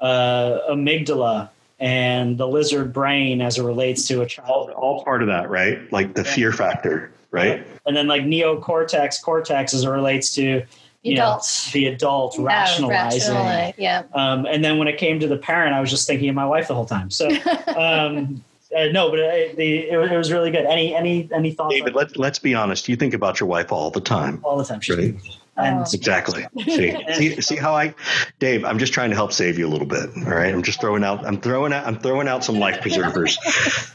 uh, 0.01 0.59
amygdala 0.69 1.49
and 1.79 2.37
the 2.37 2.47
lizard 2.47 2.93
brain 2.93 3.41
as 3.41 3.57
it 3.57 3.63
relates 3.63 4.07
to 4.07 4.21
a 4.21 4.25
child. 4.25 4.69
All, 4.71 4.71
all 4.71 5.03
part 5.03 5.21
of 5.21 5.27
that, 5.29 5.49
right? 5.49 5.91
Like 5.91 6.13
the 6.13 6.23
Yeah. 6.23 6.33
fear 6.33 6.51
factor, 6.51 7.11
right? 7.31 7.65
And 7.85 7.95
then 7.95 8.07
like 8.07 8.23
neocortex, 8.23 9.21
cortex 9.21 9.73
as 9.73 9.83
it 9.83 9.89
relates 9.89 10.33
to 10.35 10.61
The 11.03 11.09
you 11.09 11.15
know, 11.17 11.39
the 11.71 11.85
adult 11.87 12.37
Yeah, 12.37 12.45
rationalizing. 12.45 13.35
rationali- 13.35 13.73
Yeah. 13.77 14.03
Um, 14.13 14.45
and 14.45 14.63
then 14.63 14.77
when 14.77 14.87
it 14.87 14.97
came 14.97 15.19
to 15.19 15.27
the 15.27 15.37
parent, 15.37 15.73
I 15.73 15.79
was 15.79 15.89
just 15.89 16.07
thinking 16.07 16.29
of 16.29 16.35
my 16.35 16.45
wife 16.45 16.67
the 16.67 16.75
whole 16.75 16.85
time. 16.85 17.09
So 17.11 17.27
um, 17.77 18.43
uh, 18.75 18.85
no, 18.91 19.09
but 19.09 19.19
it, 19.19 19.55
the, 19.55 19.89
it, 19.89 19.97
was- 19.97 20.11
it 20.11 20.17
was 20.17 20.31
really 20.31 20.51
good. 20.51 20.65
Any 20.65 20.93
any 20.95 21.29
any 21.33 21.51
thoughts? 21.51 21.73
David, 21.75 21.93
let's 21.95 22.15
let's 22.17 22.39
be 22.39 22.53
honest. 22.55 22.89
You 22.89 22.95
think 22.97 23.13
about 23.13 23.39
your 23.39 23.47
wife 23.47 23.71
all 23.71 23.91
the 23.91 24.01
time. 24.01 24.39
all 24.43 24.57
the 24.57 24.65
time. 24.65 24.81
She's 24.81 24.97
Right. 24.97 25.15
And 25.57 25.79
Oh. 25.79 25.85
Exactly. 25.93 26.45
See, 26.65 26.97
see, 27.13 27.41
see 27.41 27.55
how 27.55 27.75
I, 27.75 27.93
Dave. 28.39 28.65
I'm 28.65 28.77
just 28.77 28.93
trying 28.93 29.09
to 29.09 29.15
help 29.15 29.31
save 29.31 29.57
you 29.57 29.67
a 29.67 29.69
little 29.69 29.87
bit. 29.87 30.09
All 30.17 30.33
right. 30.33 30.53
I'm 30.53 30.63
just 30.63 30.81
throwing 30.81 31.03
out. 31.03 31.25
I'm 31.25 31.39
throwing 31.39 31.71
out. 31.73 31.87
I'm 31.87 31.97
throwing 31.97 32.27
out 32.27 32.43
some 32.43 32.59
life 32.59 32.81
preservers. 32.81 33.37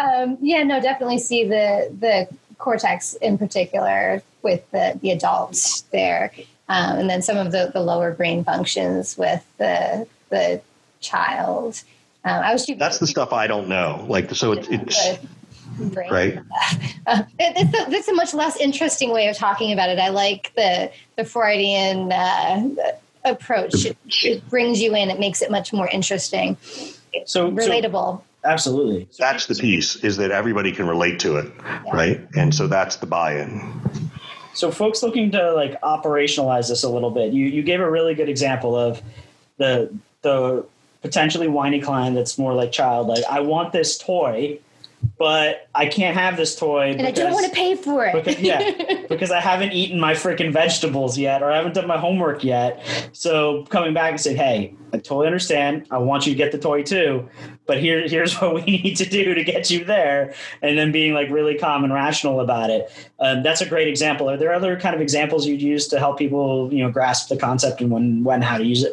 Um, 0.00 0.38
yeah, 0.40 0.62
no, 0.62 0.80
definitely 0.80 1.18
see 1.18 1.44
the 1.44 1.90
the 1.98 2.28
cortex 2.58 3.14
in 3.14 3.38
particular 3.38 4.22
with 4.42 4.68
the 4.70 4.98
the 5.02 5.10
adults 5.10 5.82
there, 5.92 6.30
um, 6.68 6.98
and 6.98 7.10
then 7.10 7.22
some 7.22 7.36
of 7.36 7.50
the 7.52 7.70
the 7.72 7.80
lower 7.80 8.12
brain 8.12 8.44
functions 8.44 9.18
with 9.18 9.44
the 9.58 10.06
the 10.30 10.60
child. 11.00 11.82
Um, 12.24 12.42
I 12.42 12.52
was 12.52 12.64
too 12.66 12.74
That's 12.76 12.98
the 12.98 13.06
stuff 13.06 13.32
I 13.32 13.46
don't 13.46 13.68
know. 13.68 14.04
Like 14.08 14.34
so, 14.34 14.52
it, 14.52 14.68
it's 14.70 15.16
the 15.43 15.43
brain. 15.78 16.10
right. 16.10 16.38
Uh, 17.06 17.22
it, 17.38 17.52
it's, 17.58 17.78
a, 17.78 17.90
it's 17.94 18.08
a 18.08 18.14
much 18.14 18.32
less 18.32 18.56
interesting 18.56 19.10
way 19.10 19.28
of 19.28 19.36
talking 19.36 19.74
about 19.74 19.90
it. 19.90 19.98
I 19.98 20.08
like 20.08 20.50
the 20.56 20.90
the 21.16 21.24
Freudian 21.26 22.10
uh, 22.10 22.70
approach. 23.26 23.84
It, 23.84 23.98
it 24.22 24.48
brings 24.48 24.80
you 24.80 24.94
in. 24.96 25.10
It 25.10 25.20
makes 25.20 25.42
it 25.42 25.50
much 25.50 25.74
more 25.74 25.86
interesting, 25.88 26.56
so, 26.62 26.94
so 27.26 27.50
relatable. 27.50 28.22
absolutely. 28.42 29.06
That's 29.18 29.44
the 29.44 29.54
piece 29.54 29.96
is 29.96 30.16
that 30.16 30.30
everybody 30.30 30.72
can 30.72 30.88
relate 30.88 31.18
to 31.20 31.36
it, 31.36 31.52
right? 31.92 32.26
And 32.34 32.54
so 32.54 32.68
that's 32.68 32.96
the 32.96 33.06
buy-in. 33.06 33.60
So, 34.54 34.70
folks 34.70 35.02
looking 35.02 35.30
to 35.32 35.52
like 35.52 35.78
operationalize 35.82 36.70
this 36.70 36.84
a 36.84 36.88
little 36.88 37.10
bit, 37.10 37.34
you 37.34 37.44
you 37.44 37.62
gave 37.62 37.80
a 37.80 37.90
really 37.90 38.14
good 38.14 38.30
example 38.30 38.74
of 38.74 39.02
the 39.58 39.94
the 40.22 40.64
potentially 41.04 41.48
whiny 41.48 41.80
client 41.80 42.16
that's 42.16 42.38
more 42.38 42.54
like 42.54 42.72
child. 42.72 43.08
Like, 43.08 43.24
I 43.30 43.40
want 43.40 43.72
this 43.72 43.98
toy, 43.98 44.58
but 45.18 45.68
I 45.74 45.86
can't 45.86 46.16
have 46.16 46.36
this 46.36 46.56
toy 46.56 46.90
And 46.90 47.06
I 47.06 47.10
don't 47.10 47.32
want 47.32 47.46
to 47.46 47.52
pay 47.52 47.74
for 47.76 48.04
it. 48.04 48.14
because, 48.14 48.40
yeah, 48.40 49.04
because 49.08 49.30
I 49.30 49.40
haven't 49.40 49.72
eaten 49.72 50.00
my 50.00 50.14
freaking 50.14 50.52
vegetables 50.52 51.16
yet, 51.18 51.42
or 51.42 51.50
I 51.50 51.56
haven't 51.56 51.74
done 51.74 51.86
my 51.86 51.98
homework 51.98 52.44
yet. 52.44 52.82
So 53.12 53.64
coming 53.64 53.94
back 53.94 54.12
and 54.12 54.20
saying, 54.20 54.36
"Hey, 54.36 54.74
I 54.92 54.98
totally 54.98 55.26
understand. 55.26 55.86
I 55.90 55.98
want 55.98 56.26
you 56.26 56.32
to 56.32 56.36
get 56.36 56.52
the 56.52 56.58
toy 56.58 56.82
too, 56.82 57.28
but 57.66 57.78
here, 57.78 58.06
here's 58.08 58.34
what 58.40 58.54
we 58.54 58.62
need 58.62 58.96
to 58.96 59.08
do 59.08 59.34
to 59.34 59.44
get 59.44 59.70
you 59.70 59.84
there," 59.84 60.34
and 60.62 60.76
then 60.76 60.92
being 60.92 61.14
like 61.14 61.30
really 61.30 61.56
calm 61.56 61.84
and 61.84 61.92
rational 61.92 62.40
about 62.40 62.70
it. 62.70 62.90
Um, 63.20 63.42
that's 63.42 63.60
a 63.60 63.66
great 63.66 63.88
example. 63.88 64.28
Are 64.28 64.36
there 64.36 64.52
other 64.52 64.78
kind 64.78 64.94
of 64.94 65.00
examples 65.00 65.46
you'd 65.46 65.62
use 65.62 65.88
to 65.88 65.98
help 65.98 66.18
people, 66.18 66.72
you 66.72 66.82
know, 66.82 66.90
grasp 66.90 67.28
the 67.28 67.36
concept 67.36 67.80
and 67.80 67.90
when, 67.90 68.24
when, 68.24 68.42
how 68.42 68.58
to 68.58 68.64
use 68.64 68.82
it? 68.82 68.92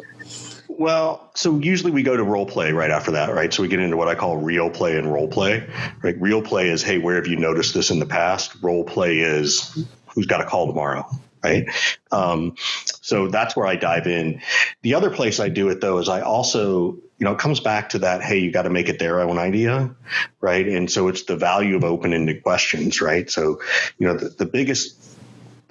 Well, 0.78 1.30
so 1.34 1.58
usually 1.58 1.92
we 1.92 2.02
go 2.02 2.16
to 2.16 2.22
role 2.22 2.46
play 2.46 2.72
right 2.72 2.90
after 2.90 3.12
that, 3.12 3.34
right? 3.34 3.52
So 3.52 3.62
we 3.62 3.68
get 3.68 3.80
into 3.80 3.96
what 3.96 4.08
I 4.08 4.14
call 4.14 4.36
real 4.36 4.70
play 4.70 4.96
and 4.96 5.12
role 5.12 5.28
play. 5.28 5.68
Right? 6.02 6.20
Real 6.20 6.42
play 6.42 6.68
is, 6.68 6.82
hey, 6.82 6.98
where 6.98 7.16
have 7.16 7.26
you 7.26 7.36
noticed 7.36 7.74
this 7.74 7.90
in 7.90 7.98
the 7.98 8.06
past? 8.06 8.56
Role 8.62 8.84
play 8.84 9.18
is, 9.18 9.86
who's 10.14 10.26
got 10.26 10.40
a 10.40 10.44
call 10.44 10.66
tomorrow? 10.66 11.06
Right. 11.44 11.68
Um, 12.12 12.54
so 13.00 13.26
that's 13.26 13.56
where 13.56 13.66
I 13.66 13.74
dive 13.74 14.06
in. 14.06 14.42
The 14.82 14.94
other 14.94 15.10
place 15.10 15.40
I 15.40 15.48
do 15.48 15.70
it 15.70 15.80
though 15.80 15.98
is 15.98 16.08
I 16.08 16.20
also, 16.20 16.92
you 17.18 17.24
know, 17.24 17.32
it 17.32 17.38
comes 17.38 17.58
back 17.58 17.90
to 17.90 17.98
that, 18.00 18.22
hey, 18.22 18.38
you 18.38 18.52
got 18.52 18.62
to 18.62 18.70
make 18.70 18.88
it 18.88 19.00
their 19.00 19.20
own 19.20 19.38
idea. 19.38 19.94
Right. 20.40 20.66
And 20.66 20.90
so 20.90 21.08
it's 21.08 21.24
the 21.24 21.36
value 21.36 21.74
of 21.74 21.82
open 21.82 22.12
ended 22.12 22.44
questions. 22.44 23.00
Right. 23.00 23.28
So, 23.28 23.60
you 23.98 24.06
know, 24.06 24.14
the, 24.14 24.28
the 24.28 24.46
biggest 24.46 24.96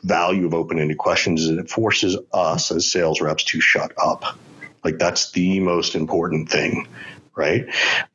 value 0.04 0.46
of 0.46 0.54
open 0.54 0.78
ended 0.78 0.98
questions 0.98 1.44
is 1.44 1.58
it 1.58 1.70
forces 1.70 2.18
us 2.34 2.72
as 2.72 2.92
sales 2.92 3.22
reps 3.22 3.46
to 3.46 3.62
shut 3.62 3.94
up. 3.98 4.38
Like 4.84 4.98
that's 4.98 5.32
the 5.32 5.60
most 5.60 5.96
important 5.96 6.50
thing, 6.50 6.88
right? 7.36 7.66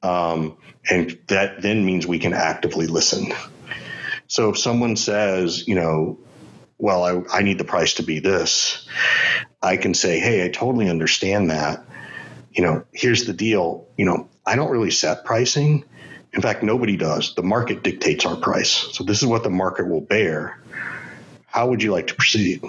Um, 0.02 0.56
and 0.88 1.18
that 1.28 1.62
then 1.62 1.84
means 1.84 2.06
we 2.06 2.18
can 2.18 2.32
actively 2.32 2.86
listen. 2.86 3.32
So 4.28 4.50
if 4.50 4.58
someone 4.58 4.96
says, 4.96 5.66
you 5.68 5.74
know, 5.74 6.18
well, 6.78 7.04
I, 7.04 7.38
I 7.38 7.42
need 7.42 7.58
the 7.58 7.64
price 7.64 7.94
to 7.94 8.02
be 8.02 8.18
this, 8.18 8.86
I 9.62 9.76
can 9.76 9.94
say, 9.94 10.18
hey, 10.18 10.44
I 10.44 10.48
totally 10.48 10.90
understand 10.90 11.50
that. 11.50 11.84
You 12.52 12.62
know, 12.62 12.84
here's 12.92 13.24
the 13.24 13.32
deal. 13.32 13.88
You 13.96 14.04
know, 14.04 14.28
I 14.44 14.56
don't 14.56 14.70
really 14.70 14.90
set 14.90 15.24
pricing. 15.24 15.84
In 16.32 16.42
fact, 16.42 16.62
nobody 16.62 16.96
does. 16.96 17.34
The 17.34 17.42
market 17.42 17.82
dictates 17.82 18.26
our 18.26 18.36
price. 18.36 18.70
So 18.92 19.04
this 19.04 19.22
is 19.22 19.26
what 19.26 19.42
the 19.42 19.50
market 19.50 19.88
will 19.88 20.02
bear. 20.02 20.60
How 21.46 21.68
would 21.68 21.82
you 21.82 21.92
like 21.92 22.08
to 22.08 22.14
proceed? 22.14 22.62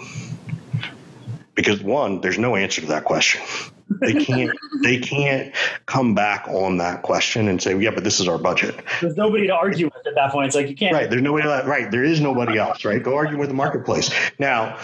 Because 1.54 1.82
one, 1.82 2.22
there's 2.22 2.38
no 2.38 2.56
answer 2.56 2.82
to 2.82 2.88
that 2.88 3.04
question. 3.04 3.42
They 3.90 4.14
can't 4.14 4.58
they 4.84 5.00
can't 5.00 5.56
come 5.86 6.14
back 6.14 6.48
on 6.48 6.78
that 6.78 7.04
question 7.04 7.48
and 7.48 7.62
say, 7.62 7.78
yeah, 7.80 7.92
but 7.92 8.04
this 8.04 8.20
is 8.20 8.28
our 8.28 8.38
budget. 8.38 8.76
There's 9.02 9.16
nobody 9.16 9.48
to 9.48 9.56
argue 9.56 9.86
with 9.86 10.06
at 10.06 10.16
that 10.16 10.32
point. 10.32 10.48
It's 10.48 10.56
like 10.56 10.70
you 10.70 10.76
can't. 10.76 10.94
Right. 10.94 11.10
There's 11.10 11.22
nobody 11.22 11.48
right. 11.48 11.90
There 11.90 12.04
is 12.04 12.22
nobody 12.22 12.58
else, 12.58 12.86
right? 12.86 13.02
Go 13.02 13.16
argue 13.16 13.38
with 13.38 13.50
the 13.50 13.56
marketplace. 13.56 14.12
Now, 14.40 14.78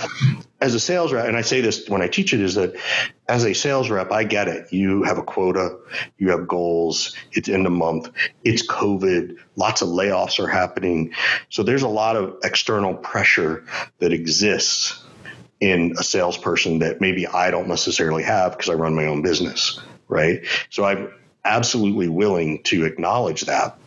as 0.64 0.74
a 0.74 0.80
sales 0.80 1.12
rep, 1.12 1.28
and 1.28 1.36
I 1.36 1.42
say 1.42 1.60
this 1.60 1.90
when 1.90 2.02
I 2.02 2.08
teach 2.08 2.34
it, 2.34 2.40
is 2.40 2.56
that 2.56 2.76
as 3.28 3.44
a 3.44 3.54
sales 3.54 3.90
rep, 3.90 4.12
I 4.12 4.24
get 4.24 4.48
it. 4.48 4.72
You 4.72 5.04
have 5.04 5.18
a 5.18 5.24
quota, 5.24 5.78
you 6.18 6.32
have 6.32 6.48
goals, 6.48 7.14
it's 7.34 7.50
end 7.50 7.66
of 7.68 7.74
month, 7.74 8.10
it's 8.46 8.66
COVID, 8.66 9.38
lots 9.58 9.82
of 9.82 9.90
layoffs 9.90 10.40
are 10.40 10.48
happening. 10.48 11.14
So 11.50 11.64
there's 11.64 11.84
a 11.84 11.90
lot 11.90 12.16
of 12.16 12.38
external 12.44 12.94
pressure 12.96 13.66
that 14.00 14.14
exists 14.14 15.04
in 15.64 15.94
a 15.98 16.04
salesperson 16.04 16.80
that 16.80 17.00
maybe 17.00 17.26
I 17.26 17.50
don't 17.50 17.70
necessarily 17.70 18.24
have 18.24 18.52
because 18.52 18.70
I 18.70 18.74
run 18.74 18.96
my 18.96 19.06
own 19.06 19.22
business, 19.22 19.80
right? 20.10 20.46
So 20.70 20.84
I'm 20.84 21.10
absolutely 21.46 22.10
willing 22.10 22.62
to 22.64 22.84
acknowledge 22.84 23.44
that. 23.44 23.78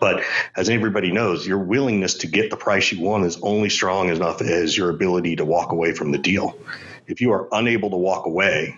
But 0.00 0.24
as 0.56 0.68
everybody 0.68 1.12
knows, 1.12 1.46
your 1.46 1.60
willingness 1.60 2.14
to 2.14 2.26
get 2.26 2.50
the 2.50 2.56
price 2.56 2.90
you 2.90 3.00
want 3.00 3.24
is 3.24 3.38
only 3.40 3.70
strong 3.70 4.08
enough 4.08 4.42
as 4.42 4.76
your 4.76 4.90
ability 4.90 5.36
to 5.36 5.44
walk 5.44 5.70
away 5.70 5.92
from 5.92 6.10
the 6.10 6.18
deal. 6.18 6.58
If 7.06 7.20
you 7.20 7.30
are 7.30 7.48
unable 7.52 7.90
to 7.90 7.96
walk 7.96 8.26
away, 8.26 8.76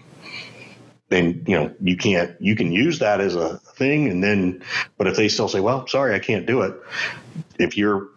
then 1.08 1.42
you 1.47 1.58
know 1.58 1.75
you 1.80 1.97
can't 1.97 2.38
you 2.42 2.54
can 2.54 2.70
use 2.70 2.99
that 2.99 3.23
as 3.23 3.35
a 3.35 3.56
thing 3.56 4.11
and 4.11 4.23
then 4.23 4.62
but 4.99 5.06
if 5.06 5.16
they 5.16 5.26
still 5.26 5.49
say 5.49 5.58
well 5.58 5.87
sorry 5.87 6.14
i 6.14 6.18
can't 6.18 6.44
do 6.44 6.61
it 6.61 6.75
if 7.58 7.78
you're 7.78 8.08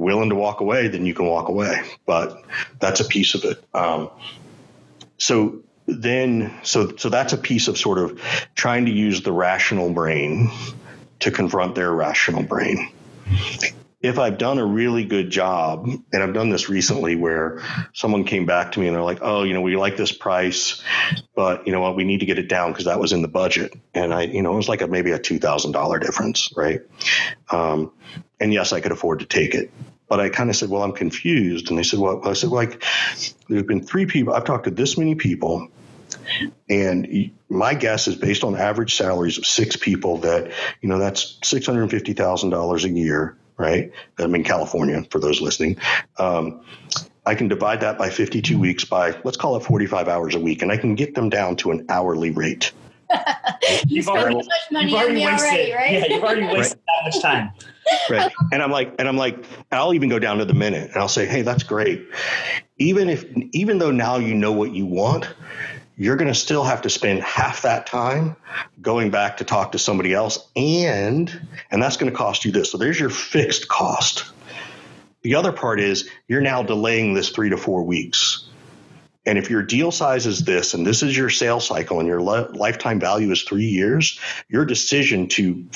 willing 0.00 0.30
to 0.30 0.34
walk 0.34 0.60
away 0.60 0.88
then 0.88 1.06
you 1.06 1.14
can 1.14 1.26
walk 1.26 1.48
away 1.48 1.82
but 2.06 2.42
that's 2.78 3.00
a 3.00 3.04
piece 3.04 3.34
of 3.34 3.44
it 3.44 3.62
um, 3.74 4.10
so 5.18 5.60
then 5.86 6.52
so 6.62 6.96
so 6.96 7.08
that's 7.08 7.32
a 7.32 7.38
piece 7.38 7.68
of 7.68 7.76
sort 7.76 7.98
of 7.98 8.20
trying 8.54 8.86
to 8.86 8.92
use 8.92 9.22
the 9.22 9.32
rational 9.32 9.92
brain 9.92 10.50
to 11.18 11.30
confront 11.30 11.74
their 11.74 11.92
rational 11.92 12.42
brain 12.42 12.90
if 14.02 14.18
I've 14.18 14.38
done 14.38 14.58
a 14.58 14.64
really 14.64 15.04
good 15.04 15.30
job, 15.30 15.86
and 15.86 16.22
I've 16.22 16.32
done 16.32 16.48
this 16.48 16.70
recently 16.70 17.16
where 17.16 17.62
someone 17.92 18.24
came 18.24 18.46
back 18.46 18.72
to 18.72 18.80
me 18.80 18.86
and 18.86 18.96
they're 18.96 19.02
like, 19.02 19.18
oh, 19.20 19.42
you 19.42 19.52
know, 19.52 19.60
we 19.60 19.76
like 19.76 19.98
this 19.98 20.10
price, 20.10 20.82
but 21.34 21.66
you 21.66 21.72
know 21.72 21.80
what, 21.80 21.96
we 21.96 22.04
need 22.04 22.20
to 22.20 22.26
get 22.26 22.38
it 22.38 22.48
down 22.48 22.72
because 22.72 22.86
that 22.86 22.98
was 22.98 23.12
in 23.12 23.20
the 23.20 23.28
budget. 23.28 23.74
And 23.92 24.14
I, 24.14 24.22
you 24.22 24.40
know, 24.40 24.54
it 24.54 24.56
was 24.56 24.70
like 24.70 24.80
a, 24.80 24.86
maybe 24.86 25.10
a 25.10 25.18
$2,000 25.18 26.00
difference, 26.00 26.50
right? 26.56 26.80
Um, 27.50 27.92
and 28.40 28.54
yes, 28.54 28.72
I 28.72 28.80
could 28.80 28.92
afford 28.92 29.20
to 29.20 29.26
take 29.26 29.54
it. 29.54 29.70
But 30.10 30.20
I 30.20 30.28
kind 30.28 30.50
of 30.50 30.56
said, 30.56 30.68
well, 30.68 30.82
I'm 30.82 30.92
confused. 30.92 31.70
And 31.70 31.78
they 31.78 31.82
said, 31.82 31.98
well, 31.98 32.20
I 32.28 32.34
said, 32.34 32.50
like, 32.50 32.84
there 33.48 33.56
have 33.56 33.66
been 33.66 33.82
three 33.82 34.04
people, 34.04 34.34
I've 34.34 34.44
talked 34.44 34.64
to 34.64 34.70
this 34.70 34.98
many 34.98 35.14
people. 35.14 35.68
And 36.68 37.30
my 37.48 37.72
guess 37.72 38.06
is 38.08 38.16
based 38.16 38.44
on 38.44 38.54
average 38.56 38.94
salaries 38.94 39.38
of 39.38 39.46
six 39.46 39.76
people 39.76 40.18
that, 40.18 40.52
you 40.82 40.88
know, 40.88 40.98
that's 40.98 41.38
$650,000 41.42 42.84
a 42.84 42.88
year 42.90 43.36
right? 43.60 43.92
I'm 44.18 44.34
in 44.34 44.42
California 44.42 45.04
for 45.10 45.20
those 45.20 45.40
listening. 45.40 45.76
Um, 46.18 46.62
I 47.26 47.34
can 47.34 47.46
divide 47.46 47.82
that 47.82 47.98
by 47.98 48.08
52 48.08 48.58
weeks 48.58 48.84
by, 48.86 49.14
let's 49.22 49.36
call 49.36 49.56
it 49.56 49.64
45 49.64 50.08
hours 50.08 50.34
a 50.34 50.40
week, 50.40 50.62
and 50.62 50.72
I 50.72 50.78
can 50.78 50.94
get 50.94 51.14
them 51.14 51.28
down 51.28 51.56
to 51.56 51.70
an 51.70 51.84
hourly 51.90 52.30
rate. 52.30 52.72
You've 53.86 54.08
already, 54.08 54.36
much 54.36 54.46
money 54.70 54.90
you've 54.90 54.94
already 54.94 55.10
on 55.10 55.14
me 55.14 55.26
wasted, 55.26 55.50
already, 55.50 55.72
right? 55.72 55.92
Yeah, 55.92 56.06
you've 56.14 56.24
already 56.24 56.46
wasted 56.46 56.78
that 56.78 57.04
much 57.04 57.22
time. 57.22 57.50
Right. 58.08 58.32
And 58.52 58.62
I'm 58.62 58.70
like, 58.70 58.94
and 58.98 59.08
I'm 59.08 59.16
like, 59.16 59.44
I'll 59.70 59.94
even 59.94 60.08
go 60.08 60.18
down 60.18 60.38
to 60.38 60.44
the 60.44 60.54
minute 60.54 60.90
and 60.90 60.96
I'll 60.96 61.08
say, 61.08 61.26
hey, 61.26 61.42
that's 61.42 61.62
great. 61.62 62.08
Even 62.78 63.08
if, 63.08 63.24
even 63.52 63.78
though 63.78 63.90
now 63.90 64.16
you 64.16 64.34
know 64.34 64.52
what 64.52 64.72
you 64.72 64.86
want, 64.86 65.28
you're 66.00 66.16
going 66.16 66.28
to 66.28 66.34
still 66.34 66.64
have 66.64 66.80
to 66.80 66.88
spend 66.88 67.20
half 67.20 67.62
that 67.62 67.86
time 67.86 68.34
going 68.80 69.10
back 69.10 69.36
to 69.36 69.44
talk 69.44 69.72
to 69.72 69.78
somebody 69.78 70.14
else 70.14 70.48
and 70.56 71.46
and 71.70 71.82
that's 71.82 71.98
going 71.98 72.10
to 72.10 72.16
cost 72.16 72.46
you 72.46 72.52
this 72.52 72.72
so 72.72 72.78
there's 72.78 72.98
your 72.98 73.10
fixed 73.10 73.68
cost 73.68 74.24
the 75.20 75.34
other 75.34 75.52
part 75.52 75.78
is 75.78 76.08
you're 76.26 76.40
now 76.40 76.62
delaying 76.62 77.12
this 77.12 77.28
three 77.28 77.50
to 77.50 77.58
four 77.58 77.82
weeks 77.82 78.48
and 79.26 79.36
if 79.36 79.50
your 79.50 79.62
deal 79.62 79.90
size 79.90 80.26
is 80.26 80.42
this 80.44 80.72
and 80.72 80.86
this 80.86 81.02
is 81.02 81.14
your 81.14 81.28
sales 81.28 81.66
cycle 81.66 81.98
and 81.98 82.08
your 82.08 82.22
lifetime 82.22 82.98
value 82.98 83.30
is 83.30 83.42
three 83.42 83.66
years 83.66 84.18
your 84.48 84.64
decision 84.64 85.28
to 85.28 85.66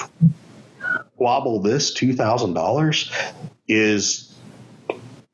wobble 1.16 1.60
this 1.60 1.94
$2000 1.94 3.34
is 3.68 4.34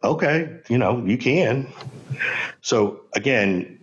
okay 0.02 0.60
you 0.68 0.78
know 0.78 1.04
you 1.04 1.18
can 1.18 1.72
so 2.60 3.00
again 3.14 3.78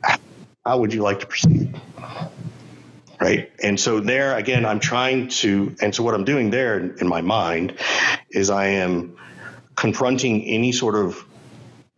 how 0.67 0.77
would 0.79 0.93
you 0.93 1.01
like 1.01 1.21
to 1.21 1.25
proceed? 1.25 1.79
Right. 3.21 3.49
And 3.63 3.79
so 3.79 4.01
there 4.01 4.35
again, 4.35 4.65
I'm 4.65 4.81
trying 4.81 5.29
to, 5.39 5.73
and 5.81 5.95
so 5.95 6.03
what 6.03 6.13
I'm 6.13 6.25
doing 6.25 6.49
there 6.49 6.77
in 6.77 7.07
my 7.07 7.21
mind 7.21 7.75
is 8.29 8.49
I 8.49 8.67
am 8.67 9.17
confronting 9.75 10.43
any 10.43 10.73
sort 10.73 10.95
of 10.95 11.25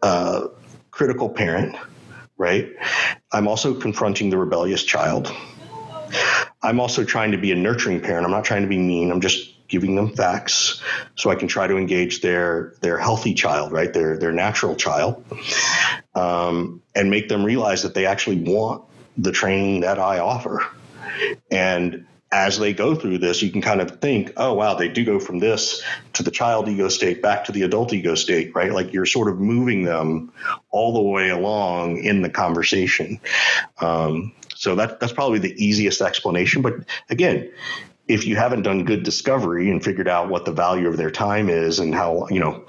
uh, 0.03 0.49
critical 0.91 1.29
parent, 1.29 1.75
right? 2.37 2.69
I'm 3.31 3.47
also 3.47 3.73
confronting 3.73 4.29
the 4.29 4.37
rebellious 4.37 4.83
child. 4.83 5.35
I'm 6.61 6.79
also 6.79 7.03
trying 7.03 7.31
to 7.31 7.39
be 7.39 7.51
a 7.51 7.55
nurturing 7.55 8.01
parent. 8.01 8.23
I'm 8.23 8.31
not 8.31 8.45
trying 8.45 8.61
to 8.61 8.67
be 8.67 8.77
mean. 8.77 9.11
I'm 9.11 9.21
just 9.21 9.51
giving 9.69 9.95
them 9.95 10.13
facts 10.13 10.81
so 11.15 11.29
I 11.29 11.35
can 11.35 11.47
try 11.47 11.67
to 11.67 11.77
engage 11.77 12.21
their 12.21 12.73
their 12.81 12.97
healthy 12.97 13.33
child, 13.33 13.71
right? 13.71 13.93
Their 13.93 14.17
their 14.17 14.33
natural 14.33 14.75
child, 14.75 15.23
um, 16.15 16.81
and 16.93 17.09
make 17.09 17.29
them 17.29 17.45
realize 17.45 17.83
that 17.83 17.93
they 17.93 18.05
actually 18.05 18.41
want 18.41 18.83
the 19.17 19.31
training 19.31 19.81
that 19.81 19.99
I 19.99 20.19
offer. 20.19 20.65
And 21.51 22.05
as 22.31 22.59
they 22.59 22.73
go 22.73 22.93
through 22.93 23.17
this, 23.17 23.41
you 23.41 23.51
can 23.51 23.61
kind 23.61 23.81
of 23.81 23.99
think, 23.99 24.33
oh, 24.37 24.53
wow, 24.53 24.75
they 24.75 24.87
do 24.87 25.03
go 25.03 25.19
from 25.19 25.39
this 25.39 25.83
to 26.13 26.23
the 26.23 26.29
child 26.29 26.67
ego 26.67 26.87
state 26.87 27.21
back 27.21 27.45
to 27.45 27.51
the 27.51 27.63
adult 27.63 27.91
ego 27.91 28.13
state, 28.15 28.53
right? 28.53 28.71
Like 28.71 28.93
you're 28.93 29.07
sort 29.07 29.29
of 29.29 29.39
moving 29.39 29.83
them 29.83 30.31
all 30.69 30.93
the 30.93 31.01
way 31.01 31.29
along 31.29 31.97
in 31.97 32.21
the 32.21 32.29
conversation. 32.29 33.19
Um, 33.79 34.33
so 34.55 34.75
that, 34.75 34.99
that's 34.99 35.13
probably 35.13 35.39
the 35.39 35.55
easiest 35.63 36.01
explanation. 36.01 36.61
But 36.61 36.75
again, 37.09 37.51
if 38.09 38.25
you 38.25 38.35
haven't 38.35 38.63
done 38.63 38.83
good 38.83 39.03
discovery 39.03 39.69
and 39.69 39.83
figured 39.83 40.07
out 40.07 40.29
what 40.29 40.43
the 40.43 40.51
value 40.51 40.87
of 40.87 40.97
their 40.97 41.11
time 41.11 41.47
is 41.47 41.79
and 41.79 41.93
how 41.93 42.27
you 42.29 42.39
know 42.39 42.65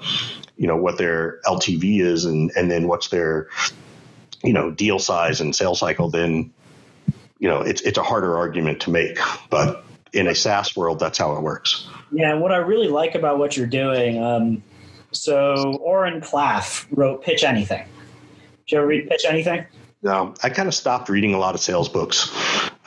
you 0.55 0.67
know 0.67 0.77
what 0.77 0.97
their 0.97 1.39
LTV 1.45 1.99
is 1.99 2.23
and 2.23 2.51
and 2.55 2.71
then 2.71 2.87
what's 2.87 3.09
their 3.09 3.49
you 4.43 4.53
know 4.53 4.71
deal 4.71 4.99
size 4.99 5.41
and 5.41 5.55
sales 5.55 5.79
cycle 5.79 6.09
then 6.09 6.53
you 7.39 7.49
know 7.49 7.61
it's 7.61 7.81
it's 7.81 7.97
a 7.97 8.03
harder 8.03 8.37
argument 8.37 8.79
to 8.81 8.91
make. 8.91 9.17
But 9.49 9.83
in 10.13 10.27
a 10.27 10.35
SaaS 10.35 10.77
world 10.77 10.99
that's 10.99 11.17
how 11.17 11.35
it 11.35 11.41
works. 11.41 11.87
Yeah 12.11 12.35
what 12.35 12.51
I 12.51 12.57
really 12.57 12.87
like 12.87 13.15
about 13.15 13.39
what 13.39 13.57
you're 13.57 13.67
doing 13.67 14.23
um, 14.23 14.63
so 15.11 15.73
Oren 15.81 16.21
Klaff 16.21 16.85
wrote 16.91 17.23
Pitch 17.23 17.43
Anything. 17.43 17.85
Did 18.67 18.71
you 18.71 18.77
ever 18.77 18.87
read 18.87 19.09
Pitch 19.09 19.25
Anything? 19.27 19.65
No, 20.03 20.33
I 20.41 20.49
kind 20.49 20.67
of 20.67 20.73
stopped 20.73 21.09
reading 21.09 21.33
a 21.33 21.37
lot 21.37 21.53
of 21.53 21.61
sales 21.61 21.89
books. 21.89 22.31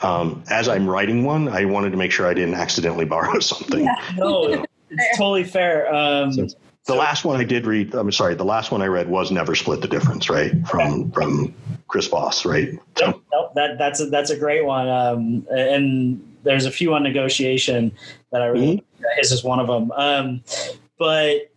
Um, 0.01 0.43
as 0.49 0.67
I'm 0.67 0.89
writing 0.89 1.23
one, 1.23 1.47
I 1.47 1.65
wanted 1.65 1.91
to 1.91 1.97
make 1.97 2.11
sure 2.11 2.27
I 2.27 2.33
didn't 2.33 2.55
accidentally 2.55 3.05
borrow 3.05 3.39
something. 3.39 3.83
Yeah. 3.83 3.95
No, 4.17 4.65
it's 4.89 5.17
totally 5.17 5.43
fair. 5.43 5.93
Um, 5.93 6.31
so 6.31 6.47
the 6.85 6.95
last 6.95 7.25
one 7.25 7.39
I 7.39 7.43
did 7.43 7.65
read, 7.65 7.93
I'm 7.95 8.11
sorry, 8.11 8.35
the 8.35 8.45
last 8.45 8.71
one 8.71 8.81
I 8.81 8.87
read 8.87 9.09
was 9.09 9.31
Never 9.31 9.55
Split 9.55 9.81
the 9.81 9.87
Difference, 9.87 10.29
right? 10.29 10.51
From 10.67 10.93
okay. 10.93 11.11
from 11.11 11.55
Chris 11.87 12.07
Voss, 12.07 12.45
right? 12.45 12.71
Nope, 13.01 13.23
nope, 13.31 13.51
that 13.55 13.77
that's 13.77 13.99
a, 13.99 14.05
that's 14.05 14.29
a 14.29 14.37
great 14.37 14.63
one. 14.63 14.87
Um, 14.87 15.47
and 15.49 16.35
there's 16.43 16.65
a 16.65 16.71
few 16.71 16.93
on 16.93 17.03
negotiation 17.03 17.91
that 18.31 18.41
I 18.41 18.45
really 18.45 18.77
mm-hmm. 18.77 19.03
his 19.17 19.31
is 19.31 19.43
one 19.43 19.59
of 19.59 19.67
them. 19.67 19.91
Um, 19.91 20.43
but 20.97 21.51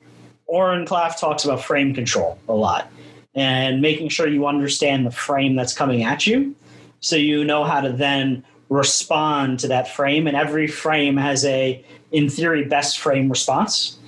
Oren 0.46 0.86
Klaff 0.86 1.20
talks 1.20 1.44
about 1.44 1.62
frame 1.62 1.94
control 1.94 2.38
a 2.48 2.54
lot 2.54 2.90
and 3.34 3.82
making 3.82 4.08
sure 4.08 4.26
you 4.26 4.46
understand 4.46 5.06
the 5.06 5.10
frame 5.10 5.54
that's 5.54 5.74
coming 5.74 6.02
at 6.02 6.26
you 6.26 6.56
so 7.00 7.16
you 7.16 7.44
know 7.44 7.64
how 7.64 7.80
to 7.80 7.92
then 7.92 8.44
respond 8.68 9.60
to 9.60 9.68
that 9.68 9.88
frame 9.88 10.26
and 10.26 10.36
every 10.36 10.66
frame 10.66 11.16
has 11.16 11.44
a 11.44 11.84
in 12.12 12.28
theory 12.28 12.64
best 12.64 12.98
frame 12.98 13.28
response 13.28 13.98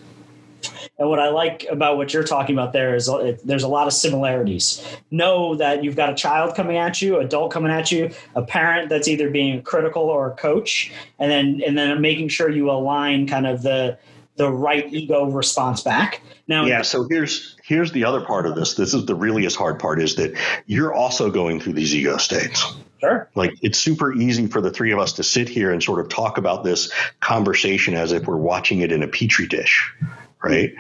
and 0.99 1.09
what 1.09 1.19
i 1.19 1.29
like 1.29 1.65
about 1.71 1.97
what 1.97 2.13
you're 2.13 2.25
talking 2.25 2.55
about 2.55 2.73
there 2.75 2.95
is 2.95 3.09
uh, 3.09 3.37
there's 3.45 3.63
a 3.63 3.69
lot 3.69 3.87
of 3.87 3.93
similarities 3.93 4.85
know 5.11 5.55
that 5.55 5.83
you've 5.83 5.97
got 5.97 6.11
a 6.11 6.15
child 6.15 6.55
coming 6.55 6.77
at 6.77 7.01
you 7.01 7.19
adult 7.19 7.51
coming 7.51 7.71
at 7.71 7.91
you 7.91 8.11
a 8.35 8.43
parent 8.43 8.91
that's 8.91 9.09
either 9.09 9.31
being 9.31 9.63
critical 9.63 10.03
or 10.03 10.31
a 10.31 10.35
coach 10.37 10.93
and 11.19 11.31
then 11.31 11.63
and 11.67 11.79
then 11.79 11.99
making 12.01 12.29
sure 12.29 12.51
you 12.51 12.71
align 12.71 13.27
kind 13.27 13.47
of 13.47 13.63
the 13.63 13.97
the 14.37 14.51
right 14.51 14.93
ego 14.93 15.25
response 15.31 15.83
back 15.83 16.21
now 16.49 16.67
yeah 16.67 16.83
so 16.83 17.07
here's 17.09 17.57
here's 17.71 17.93
the 17.93 18.05
other 18.05 18.21
part 18.21 18.47
of 18.47 18.57
this. 18.57 18.75
This 18.75 18.95
is 18.95 19.07
the 19.07 19.17
reallyest 19.17 19.55
hard 19.55 19.79
part 19.79 20.03
is 20.03 20.17
that 20.17 20.37
you're 20.67 20.93
also 20.93 21.31
going 21.31 21.61
through 21.61 21.75
these 21.75 21.95
ego 21.95 22.17
states. 22.17 22.67
Sure. 23.01 23.31
Like 23.35 23.55
it's 23.63 23.79
super 23.79 24.13
easy 24.13 24.47
for 24.47 24.61
the 24.61 24.71
three 24.71 24.93
of 24.93 24.99
us 24.99 25.15
to 25.15 25.23
sit 25.23 25.49
here 25.49 25.73
and 25.73 25.83
sort 25.83 26.01
of 26.01 26.09
talk 26.09 26.39
about 26.39 26.65
this 26.65 26.93
conversation 27.21 27.95
as 27.95 28.13
if 28.13 28.27
we're 28.27 28.37
watching 28.37 28.81
it 28.81 28.93
in 28.93 29.03
a 29.03 29.09
petri 29.09 29.47
dish, 29.47 29.95
right? 30.43 30.75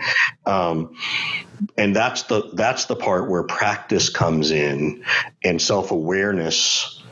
Um, 0.44 0.96
and 1.76 1.96
that's 1.96 2.24
the 2.24 2.50
that's 2.52 2.86
the 2.86 2.96
part 2.96 3.28
where 3.28 3.42
practice 3.42 4.10
comes 4.10 4.50
in 4.50 5.04
and 5.42 5.60
self 5.60 5.90
awareness 5.90 7.02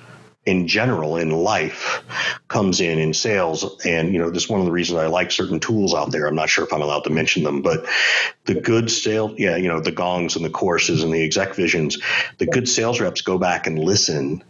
in 0.47 0.67
general 0.67 1.17
in 1.17 1.31
life 1.31 2.03
comes 2.49 2.81
in 2.81 2.99
in 2.99 3.13
sales 3.13 3.85
and 3.85 4.15
you 4.15 4.19
know 4.19 4.31
this 4.31 4.45
is 4.45 4.49
one 4.49 4.61
of 4.61 4.65
the 4.65 4.73
reasons 4.73 4.99
i 4.99 5.07
like 5.07 5.31
certain 5.31 5.61
tools 5.61 5.93
out 5.93 6.11
there 6.11 6.27
i'm 6.27 6.35
not 6.35 6.49
sure 6.49 6.65
if 6.65 6.73
i'm 6.73 6.81
allowed 6.81 7.05
to 7.05 7.11
mention 7.11 7.43
them 7.43 7.61
but 7.61 7.85
the 8.47 8.55
good 8.55 8.91
sales 8.91 9.33
yeah 9.37 9.57
you 9.57 9.69
know 9.69 9.79
the 9.81 9.93
gongs 9.93 10.37
and 10.37 10.45
the 10.45 10.51
courses 10.51 11.05
and 11.05 11.13
the 11.13 11.29
ExecVisions 11.29 12.03
the 12.39 12.47
good 12.47 12.67
sales 12.67 12.99
reps 12.99 13.21
go 13.21 13.37
back 13.37 13.67
and 13.67 13.79
listen 13.79 14.43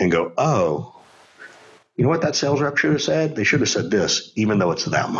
and 0.00 0.10
go 0.10 0.32
oh 0.36 0.94
you 1.96 2.02
know 2.02 2.10
what 2.10 2.22
that 2.22 2.34
sales 2.34 2.60
rep 2.60 2.76
should 2.76 2.92
have 2.92 3.02
said 3.02 3.36
they 3.36 3.44
should 3.44 3.60
have 3.60 3.68
said 3.68 3.90
this 3.90 4.32
even 4.34 4.58
though 4.58 4.72
it's 4.72 4.84
them 4.86 5.16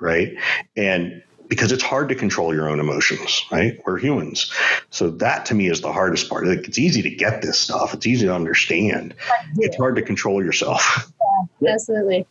right 0.00 0.36
and 0.76 1.22
because 1.48 1.72
it's 1.72 1.82
hard 1.82 2.08
to 2.08 2.14
control 2.14 2.54
your 2.54 2.68
own 2.68 2.80
emotions, 2.80 3.44
right? 3.50 3.80
We're 3.86 3.98
humans. 3.98 4.52
So 4.90 5.10
that 5.10 5.46
to 5.46 5.54
me 5.54 5.68
is 5.68 5.80
the 5.80 5.92
hardest 5.92 6.28
part. 6.28 6.46
Like, 6.46 6.66
it's 6.66 6.78
easy 6.78 7.02
to 7.02 7.10
get 7.10 7.42
this 7.42 7.58
stuff. 7.58 7.94
It's 7.94 8.06
easy 8.06 8.26
to 8.26 8.34
understand. 8.34 9.14
It's 9.56 9.76
hard 9.76 9.96
to 9.96 10.02
control 10.02 10.42
yourself. 10.42 11.12
Yeah, 11.60 11.72
absolutely. 11.72 12.26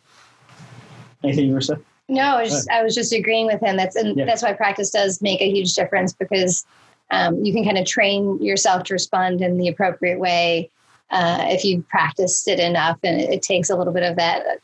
Anything 1.23 1.47
you 1.47 1.53
were 1.53 1.61
saying? 1.61 1.83
No, 2.07 2.37
I 2.37 2.41
was, 2.41 2.51
just, 2.51 2.69
I 2.69 2.83
was 2.83 2.95
just 2.95 3.13
agreeing 3.13 3.45
with 3.45 3.61
him. 3.61 3.77
That's 3.77 3.95
and 3.95 4.17
yeah. 4.17 4.25
that's 4.25 4.41
why 4.41 4.53
practice 4.53 4.89
does 4.89 5.21
make 5.21 5.41
a 5.41 5.49
huge 5.49 5.73
difference 5.73 6.13
because 6.13 6.65
um, 7.11 7.43
you 7.43 7.53
can 7.53 7.63
kind 7.63 7.77
of 7.77 7.85
train 7.85 8.41
yourself 8.43 8.83
to 8.85 8.93
respond 8.93 9.41
in 9.41 9.57
the 9.57 9.67
appropriate 9.67 10.19
way 10.19 10.71
uh, 11.11 11.45
if 11.49 11.63
you 11.63 11.83
practiced 11.83 12.47
it 12.47 12.59
enough, 12.59 12.99
and 13.03 13.21
it, 13.21 13.29
it 13.29 13.41
takes 13.41 13.69
a 13.69 13.75
little 13.75 13.93
bit 13.93 14.03
of 14.03 14.15
that 14.17 14.59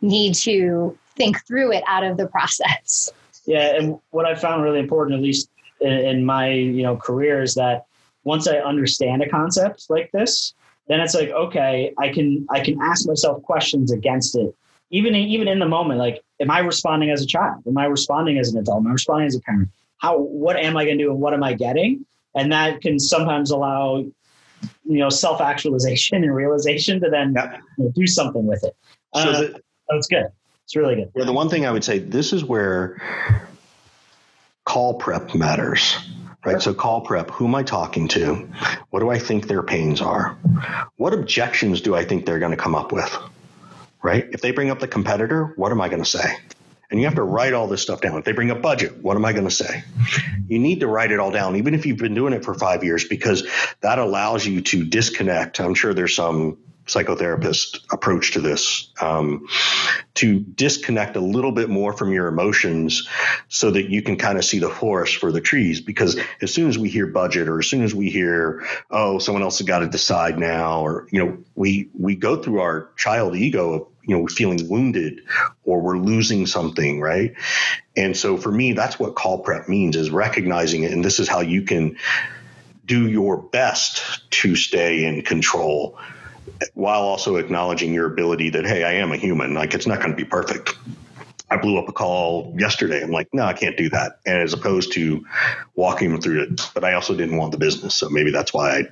need 0.00 0.34
to 0.34 0.98
think 1.16 1.44
through 1.46 1.72
it 1.72 1.84
out 1.86 2.04
of 2.04 2.16
the 2.16 2.26
process. 2.26 3.10
Yeah, 3.46 3.76
and 3.76 3.98
what 4.10 4.26
I 4.26 4.34
found 4.34 4.62
really 4.62 4.78
important, 4.78 5.16
at 5.16 5.22
least 5.22 5.50
in, 5.80 5.92
in 5.92 6.24
my 6.24 6.50
you 6.50 6.82
know 6.82 6.96
career, 6.96 7.42
is 7.42 7.54
that 7.54 7.86
once 8.24 8.46
I 8.46 8.58
understand 8.58 9.22
a 9.22 9.28
concept 9.28 9.86
like 9.88 10.10
this, 10.12 10.54
then 10.88 11.00
it's 11.00 11.14
like 11.14 11.30
okay, 11.30 11.92
I 11.98 12.08
can 12.08 12.46
I 12.50 12.60
can 12.60 12.80
ask 12.80 13.06
myself 13.06 13.42
questions 13.42 13.92
against 13.92 14.36
it, 14.36 14.54
even 14.90 15.14
even 15.14 15.48
in 15.48 15.58
the 15.58 15.68
moment. 15.68 15.98
Like, 15.98 16.22
am 16.40 16.50
I 16.50 16.60
responding 16.60 17.10
as 17.10 17.22
a 17.22 17.26
child? 17.26 17.62
Am 17.66 17.76
I 17.78 17.86
responding 17.86 18.38
as 18.38 18.52
an 18.52 18.58
adult? 18.58 18.80
Am 18.80 18.86
I 18.86 18.92
responding 18.92 19.26
as 19.26 19.36
a 19.36 19.40
parent? 19.40 19.70
How 19.98 20.18
what 20.18 20.56
am 20.56 20.76
I 20.76 20.84
going 20.84 20.98
to 20.98 21.04
do, 21.04 21.10
and 21.10 21.20
what 21.20 21.34
am 21.34 21.42
I 21.42 21.54
getting? 21.54 22.04
And 22.34 22.50
that 22.52 22.80
can 22.80 22.98
sometimes 22.98 23.50
allow 23.50 24.04
you 24.92 25.00
know 25.00 25.08
self 25.08 25.40
actualization 25.40 26.22
and 26.22 26.34
realization 26.34 27.00
to 27.00 27.10
then 27.10 27.34
yep. 27.34 27.60
you 27.78 27.84
know, 27.84 27.92
do 27.94 28.06
something 28.06 28.46
with 28.46 28.64
it. 28.64 28.76
So 29.14 29.20
uh, 29.20 29.40
the, 29.40 29.60
that's 29.88 30.06
good. 30.06 30.26
It's 30.64 30.76
really 30.76 30.96
good. 30.96 31.10
Yeah, 31.14 31.24
the 31.24 31.32
one 31.32 31.48
thing 31.48 31.66
I 31.66 31.70
would 31.70 31.84
say 31.84 31.98
this 31.98 32.32
is 32.32 32.44
where 32.44 33.00
call 34.64 34.94
prep 34.94 35.34
matters. 35.34 35.96
Right. 36.44 36.60
So 36.60 36.74
call 36.74 37.02
prep. 37.02 37.30
Who 37.30 37.46
am 37.46 37.54
I 37.54 37.62
talking 37.62 38.08
to? 38.08 38.34
What 38.90 38.98
do 38.98 39.10
I 39.10 39.18
think 39.18 39.46
their 39.46 39.62
pains 39.62 40.00
are? 40.00 40.36
What 40.96 41.14
objections 41.14 41.80
do 41.80 41.94
I 41.94 42.04
think 42.04 42.26
they're 42.26 42.40
going 42.40 42.50
to 42.50 42.56
come 42.56 42.74
up 42.74 42.90
with? 42.90 43.16
Right. 44.02 44.28
If 44.32 44.40
they 44.40 44.50
bring 44.50 44.68
up 44.68 44.80
the 44.80 44.88
competitor, 44.88 45.52
what 45.54 45.70
am 45.70 45.80
I 45.80 45.88
going 45.88 46.02
to 46.02 46.08
say? 46.08 46.36
And 46.92 47.00
you 47.00 47.06
have 47.06 47.14
to 47.14 47.22
write 47.22 47.54
all 47.54 47.68
this 47.68 47.80
stuff 47.80 48.02
down. 48.02 48.18
If 48.18 48.26
they 48.26 48.32
bring 48.32 48.50
up 48.50 48.60
budget, 48.60 48.98
what 48.98 49.16
am 49.16 49.24
I 49.24 49.32
going 49.32 49.46
to 49.46 49.50
say? 49.50 49.82
You 50.46 50.58
need 50.58 50.80
to 50.80 50.86
write 50.86 51.10
it 51.10 51.18
all 51.18 51.30
down, 51.30 51.56
even 51.56 51.72
if 51.72 51.86
you've 51.86 51.96
been 51.96 52.14
doing 52.14 52.34
it 52.34 52.44
for 52.44 52.52
five 52.52 52.84
years, 52.84 53.08
because 53.08 53.48
that 53.80 53.98
allows 53.98 54.44
you 54.44 54.60
to 54.60 54.84
disconnect. 54.84 55.58
I'm 55.58 55.74
sure 55.74 55.94
there's 55.94 56.14
some 56.14 56.58
psychotherapist 56.86 57.78
approach 57.90 58.32
to 58.32 58.40
this 58.40 58.90
um, 59.00 59.46
to 60.14 60.40
disconnect 60.40 61.16
a 61.16 61.20
little 61.20 61.52
bit 61.52 61.70
more 61.70 61.92
from 61.92 62.12
your 62.12 62.26
emotions 62.26 63.08
so 63.48 63.70
that 63.70 63.88
you 63.88 64.02
can 64.02 64.16
kind 64.16 64.36
of 64.36 64.44
see 64.44 64.58
the 64.58 64.68
forest 64.68 65.16
for 65.16 65.30
the 65.30 65.40
trees 65.40 65.80
because 65.80 66.18
as 66.42 66.52
soon 66.52 66.68
as 66.68 66.76
we 66.76 66.88
hear 66.88 67.06
budget 67.06 67.48
or 67.48 67.60
as 67.60 67.68
soon 67.68 67.84
as 67.84 67.94
we 67.94 68.10
hear 68.10 68.66
oh 68.90 69.18
someone 69.18 69.42
else 69.42 69.58
has 69.58 69.66
got 69.66 69.78
to 69.78 69.88
decide 69.88 70.38
now 70.38 70.80
or 70.80 71.06
you 71.12 71.24
know 71.24 71.38
we 71.54 71.88
we 71.94 72.16
go 72.16 72.42
through 72.42 72.60
our 72.60 72.90
child 72.96 73.36
ego 73.36 73.74
of 73.74 73.91
you 74.04 74.14
know 74.14 74.22
we're 74.22 74.28
feeling 74.28 74.68
wounded 74.68 75.20
or 75.64 75.80
we're 75.80 75.98
losing 75.98 76.46
something 76.46 77.00
right? 77.00 77.34
And 77.96 78.16
so 78.16 78.36
for 78.36 78.50
me 78.50 78.72
that's 78.72 78.98
what 78.98 79.14
call 79.14 79.38
prep 79.38 79.68
means 79.68 79.96
is 79.96 80.10
recognizing 80.10 80.82
it 80.84 80.92
and 80.92 81.04
this 81.04 81.20
is 81.20 81.28
how 81.28 81.40
you 81.40 81.62
can 81.62 81.96
do 82.84 83.08
your 83.08 83.36
best 83.36 84.28
to 84.30 84.56
stay 84.56 85.04
in 85.04 85.22
control 85.22 85.98
while 86.74 87.02
also 87.02 87.36
acknowledging 87.36 87.94
your 87.94 88.06
ability 88.06 88.50
that 88.50 88.66
hey 88.66 88.84
i 88.84 88.92
am 88.92 89.12
a 89.12 89.16
human. 89.16 89.54
Like 89.54 89.74
it's 89.74 89.86
not 89.86 89.98
going 89.98 90.10
to 90.10 90.16
be 90.16 90.24
perfect 90.24 90.74
I 91.52 91.56
blew 91.58 91.78
up 91.78 91.86
a 91.86 91.92
call 91.92 92.54
yesterday. 92.58 93.02
I'm 93.02 93.10
like, 93.10 93.28
no, 93.34 93.42
I 93.42 93.52
can't 93.52 93.76
do 93.76 93.90
that. 93.90 94.20
And 94.24 94.38
as 94.38 94.54
opposed 94.54 94.90
to 94.92 95.22
walking 95.74 96.10
them 96.10 96.18
through 96.18 96.44
it, 96.44 96.70
but 96.72 96.82
I 96.82 96.94
also 96.94 97.14
didn't 97.14 97.36
want 97.36 97.52
the 97.52 97.58
business. 97.58 97.94
So 97.94 98.08
maybe 98.08 98.30
that's 98.30 98.54
why 98.54 98.78
I 98.78 98.82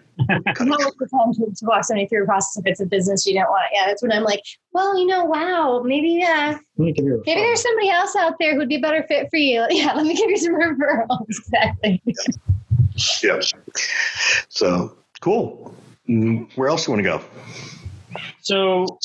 cut 0.55 0.66
not 0.66 0.79
the 0.79 1.09
time 1.09 1.33
to, 1.33 1.55
to, 1.57 1.64
walk 1.64 1.85
somebody 1.85 2.07
through 2.07 2.25
a 2.25 2.27
process 2.27 2.59
if 2.59 2.66
it's 2.66 2.81
a 2.81 2.85
business 2.85 3.25
you 3.25 3.33
don't 3.33 3.49
want. 3.49 3.64
Yeah, 3.73 3.87
that's 3.87 4.03
when 4.03 4.12
I'm 4.12 4.25
like, 4.25 4.42
well, 4.73 4.99
you 4.99 5.07
know, 5.07 5.25
wow, 5.25 5.81
maybe, 5.83 6.23
uh, 6.23 6.59
maybe 6.77 7.01
there's 7.25 7.62
somebody 7.62 7.88
else 7.88 8.14
out 8.14 8.35
there 8.38 8.55
who'd 8.55 8.68
be 8.68 8.77
a 8.77 8.81
better 8.81 9.05
fit 9.09 9.29
for 9.31 9.38
you. 9.38 9.66
Yeah, 9.70 9.94
let 9.94 10.05
me 10.05 10.14
give 10.14 10.29
you 10.29 10.37
some 10.37 10.55
referrals. 10.55 11.16
Exactly. 11.31 12.03
yes. 13.23 13.55
So 14.51 14.99
cool. 15.23 15.75
Mm, 16.07 16.55
where 16.57 16.68
else 16.68 16.85
do 16.85 16.92
you 16.92 16.99
want 16.99 17.07
to 17.07 17.11
go? 17.11 18.20
So 18.42 18.99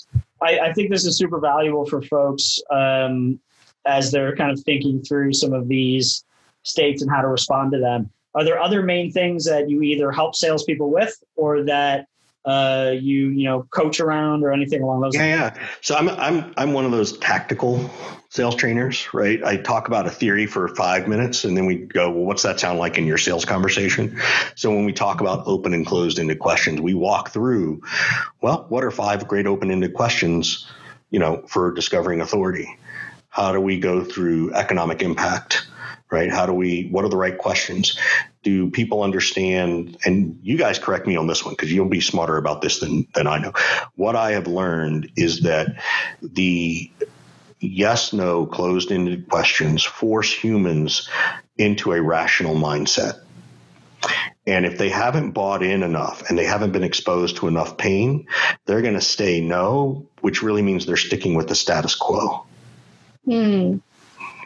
I, 0.46 0.68
I, 0.68 0.74
think 0.74 0.92
this 0.92 1.06
is 1.06 1.18
super 1.18 1.40
valuable 1.40 1.86
for 1.86 2.02
folks 2.02 2.60
um, 2.70 3.40
as 3.86 4.12
they're 4.12 4.36
kind 4.36 4.52
of 4.52 4.60
thinking 4.64 5.02
through 5.02 5.34
some 5.34 5.54
of 5.54 5.68
these 5.68 6.24
states 6.64 7.02
and 7.02 7.10
how 7.10 7.22
to 7.22 7.28
respond 7.28 7.72
to 7.72 7.80
them. 7.80 8.12
Are 8.36 8.44
there 8.44 8.62
other 8.62 8.84
main 8.84 9.12
things 9.12 9.46
that 9.46 9.70
you 9.70 9.82
either 9.82 10.12
help 10.12 10.36
salespeople 10.36 10.92
with 10.92 11.16
or 11.36 11.64
that 11.64 12.08
uh, 12.46 12.92
you 12.94 13.30
you 13.30 13.46
know 13.46 13.64
coach 13.72 14.00
around 14.00 14.44
or 14.44 14.52
anything 14.52 14.82
along 14.82 15.02
those? 15.02 15.16
Yeah, 15.16 15.22
lines? 15.22 15.58
yeah. 15.58 15.68
So 15.82 15.96
I'm 15.96 16.10
I'm 16.10 16.54
I'm 16.58 16.74
one 16.74 16.86
of 16.86 16.92
those 16.92 17.18
tactical 17.18 17.90
sales 18.30 18.56
trainers, 18.56 19.14
right? 19.14 19.42
I 19.44 19.58
talk 19.58 19.88
about 19.88 20.06
a 20.08 20.10
theory 20.10 20.46
for 20.46 20.68
five 20.76 21.08
minutes, 21.08 21.46
and 21.46 21.56
then 21.56 21.66
we 21.66 21.78
go, 21.78 22.12
well, 22.12 22.26
what's 22.26 22.44
that 22.44 22.60
sound 22.60 22.80
like 22.80 22.98
in 22.98 23.06
your 23.06 23.18
sales 23.18 23.46
conversation? 23.46 24.20
So 24.56 24.70
when 24.72 24.86
we 24.86 24.92
talk 24.92 25.22
about 25.22 25.48
open 25.48 25.74
and 25.74 25.86
closed 25.86 26.20
ended 26.20 26.40
questions, 26.40 26.82
we 26.82 26.94
walk 26.94 27.30
through, 27.30 27.82
well, 28.42 28.66
what 28.70 28.84
are 28.84 28.92
five 28.92 29.28
great 29.28 29.48
open 29.48 29.72
ended 29.72 29.94
questions, 29.94 30.70
you 31.10 31.20
know, 31.20 31.44
for 31.48 31.72
discovering 31.72 32.20
authority? 32.20 32.78
How 33.30 33.54
do 33.54 33.62
we 33.62 33.80
go 33.80 34.04
through 34.04 34.54
economic 34.54 35.02
impact? 35.02 35.68
Right? 36.12 36.32
How 36.32 36.46
do 36.46 36.54
we, 36.54 36.88
what 36.92 37.04
are 37.04 37.10
the 37.10 37.18
right 37.18 37.38
questions? 37.38 37.98
Do 38.46 38.70
people 38.70 39.02
understand? 39.02 39.98
And 40.06 40.40
you 40.44 40.56
guys 40.56 40.78
correct 40.78 41.08
me 41.08 41.18
on 41.18 41.26
this 41.26 41.44
one 41.44 41.56
because 41.56 41.74
you'll 41.74 41.90
be 41.90 42.00
smarter 42.00 42.38
about 42.38 42.62
this 42.62 42.80
than, 42.80 43.08
than 43.16 43.26
I 43.26 43.40
know. 43.40 43.54
What 43.96 44.16
I 44.16 44.34
have 44.34 44.46
learned 44.46 45.12
is 45.16 45.42
that 45.42 45.82
the 46.22 46.92
yes 47.60 48.14
no 48.14 48.46
closed 48.46 48.92
ended 48.92 49.28
questions 49.30 49.84
force 49.84 50.32
humans 50.32 51.10
into 51.58 51.92
a 51.92 52.02
rational 52.02 52.54
mindset. 52.54 53.20
And 54.46 54.68
if 54.68 54.78
they 54.78 54.90
haven't 54.90 55.32
bought 55.32 55.64
in 55.64 55.82
enough 55.82 56.30
and 56.30 56.38
they 56.38 56.46
haven't 56.46 56.72
been 56.72 56.84
exposed 56.84 57.38
to 57.38 57.48
enough 57.48 57.78
pain, 57.78 58.28
they're 58.66 58.84
going 58.84 58.94
to 58.94 59.02
stay 59.02 59.42
no, 59.42 60.06
which 60.22 60.44
really 60.44 60.62
means 60.62 60.86
they're 60.86 60.98
sticking 60.98 61.34
with 61.34 61.48
the 61.48 61.56
status 61.56 61.96
quo. 61.96 62.46
Mm. 63.28 63.82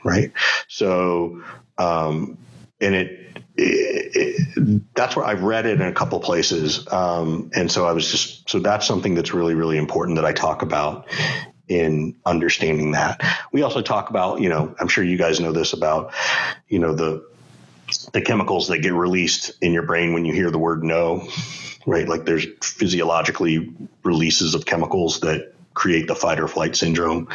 Right. 0.05 0.31
So, 0.69 1.43
um, 1.77 2.37
and 2.81 2.95
it, 2.95 3.27
it, 3.55 4.47
it, 4.55 4.95
that's 4.95 5.15
where 5.15 5.25
I've 5.25 5.43
read 5.43 5.65
it 5.65 5.81
in 5.81 5.87
a 5.87 5.91
couple 5.91 6.19
places. 6.19 6.87
Um, 6.91 7.51
and 7.53 7.71
so 7.71 7.85
I 7.85 7.91
was 7.91 8.09
just, 8.09 8.49
so 8.49 8.59
that's 8.59 8.85
something 8.85 9.15
that's 9.15 9.33
really, 9.33 9.53
really 9.53 9.77
important 9.77 10.15
that 10.15 10.25
I 10.25 10.33
talk 10.33 10.61
about 10.61 11.07
in 11.67 12.15
understanding 12.25 12.91
that. 12.91 13.21
We 13.51 13.61
also 13.61 13.81
talk 13.81 14.09
about, 14.09 14.41
you 14.41 14.49
know, 14.49 14.75
I'm 14.79 14.87
sure 14.87 15.03
you 15.03 15.17
guys 15.17 15.39
know 15.39 15.51
this 15.51 15.73
about, 15.73 16.13
you 16.67 16.79
know, 16.79 16.93
the, 16.93 17.27
the 18.13 18.21
chemicals 18.21 18.67
that 18.69 18.79
get 18.79 18.93
released 18.93 19.51
in 19.61 19.73
your 19.73 19.83
brain 19.83 20.13
when 20.13 20.25
you 20.25 20.33
hear 20.33 20.51
the 20.51 20.59
word 20.59 20.83
no, 20.83 21.27
right? 21.85 22.07
Like 22.07 22.25
there's 22.25 22.45
physiologically 22.61 23.73
releases 24.03 24.55
of 24.55 24.65
chemicals 24.65 25.19
that 25.21 25.53
create 25.73 26.07
the 26.07 26.15
fight 26.15 26.39
or 26.39 26.47
flight 26.47 26.75
syndrome 26.75 27.27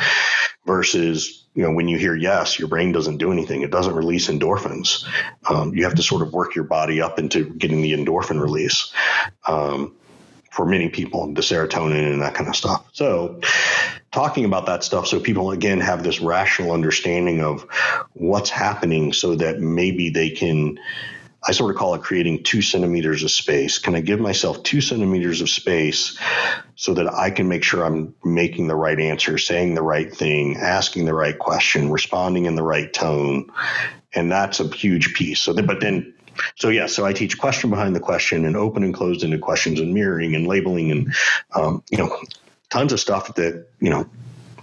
versus 0.66 1.46
you 1.54 1.62
know 1.62 1.72
when 1.72 1.88
you 1.88 1.98
hear 1.98 2.14
yes 2.14 2.58
your 2.58 2.68
brain 2.68 2.92
doesn't 2.92 3.18
do 3.18 3.32
anything. 3.32 3.62
It 3.62 3.70
doesn't 3.70 3.94
release 3.94 4.28
endorphins. 4.28 5.04
Um, 5.48 5.74
you 5.74 5.84
have 5.84 5.94
to 5.96 6.02
sort 6.02 6.22
of 6.22 6.32
work 6.32 6.54
your 6.54 6.64
body 6.64 7.00
up 7.00 7.18
into 7.18 7.44
getting 7.50 7.82
the 7.82 7.92
endorphin 7.92 8.40
release 8.40 8.92
um, 9.46 9.94
for 10.50 10.66
many 10.66 10.88
people 10.88 11.32
the 11.32 11.42
serotonin 11.42 12.12
and 12.12 12.22
that 12.22 12.34
kind 12.34 12.48
of 12.48 12.56
stuff. 12.56 12.86
So 12.92 13.40
talking 14.12 14.44
about 14.44 14.66
that 14.66 14.84
stuff 14.84 15.08
so 15.08 15.18
people 15.18 15.50
again 15.50 15.80
have 15.80 16.04
this 16.04 16.20
rational 16.20 16.70
understanding 16.70 17.40
of 17.40 17.62
what's 18.12 18.48
happening 18.48 19.12
so 19.12 19.34
that 19.34 19.58
maybe 19.58 20.08
they 20.08 20.30
can 20.30 20.78
I 21.46 21.52
sort 21.52 21.70
of 21.70 21.76
call 21.76 21.94
it 21.94 22.02
creating 22.02 22.42
two 22.42 22.62
centimeters 22.62 23.22
of 23.22 23.30
space. 23.30 23.78
Can 23.78 23.94
I 23.94 24.00
give 24.00 24.20
myself 24.20 24.62
two 24.62 24.80
centimeters 24.80 25.40
of 25.40 25.50
space 25.50 26.18
so 26.76 26.94
that 26.94 27.12
I 27.12 27.30
can 27.30 27.48
make 27.48 27.62
sure 27.62 27.84
I'm 27.84 28.14
making 28.24 28.66
the 28.66 28.76
right 28.76 28.98
answer, 28.98 29.36
saying 29.36 29.74
the 29.74 29.82
right 29.82 30.12
thing, 30.12 30.56
asking 30.56 31.04
the 31.04 31.14
right 31.14 31.38
question, 31.38 31.90
responding 31.90 32.46
in 32.46 32.54
the 32.54 32.62
right 32.62 32.92
tone? 32.92 33.50
And 34.14 34.30
that's 34.30 34.60
a 34.60 34.68
huge 34.68 35.14
piece. 35.14 35.40
So, 35.40 35.54
but 35.54 35.80
then 35.80 36.14
so 36.56 36.68
yeah, 36.68 36.86
so 36.86 37.04
I 37.04 37.12
teach 37.12 37.38
question 37.38 37.70
behind 37.70 37.94
the 37.94 38.00
question 38.00 38.44
and 38.44 38.56
open 38.56 38.82
and 38.82 38.94
closed 38.94 39.22
ended 39.22 39.40
questions 39.40 39.80
and 39.80 39.94
mirroring 39.94 40.34
and 40.34 40.46
labeling 40.46 40.90
and 40.90 41.14
um, 41.54 41.82
you 41.90 41.98
know 41.98 42.16
tons 42.70 42.92
of 42.92 43.00
stuff 43.00 43.34
that 43.36 43.66
you 43.80 43.90
know 43.90 44.08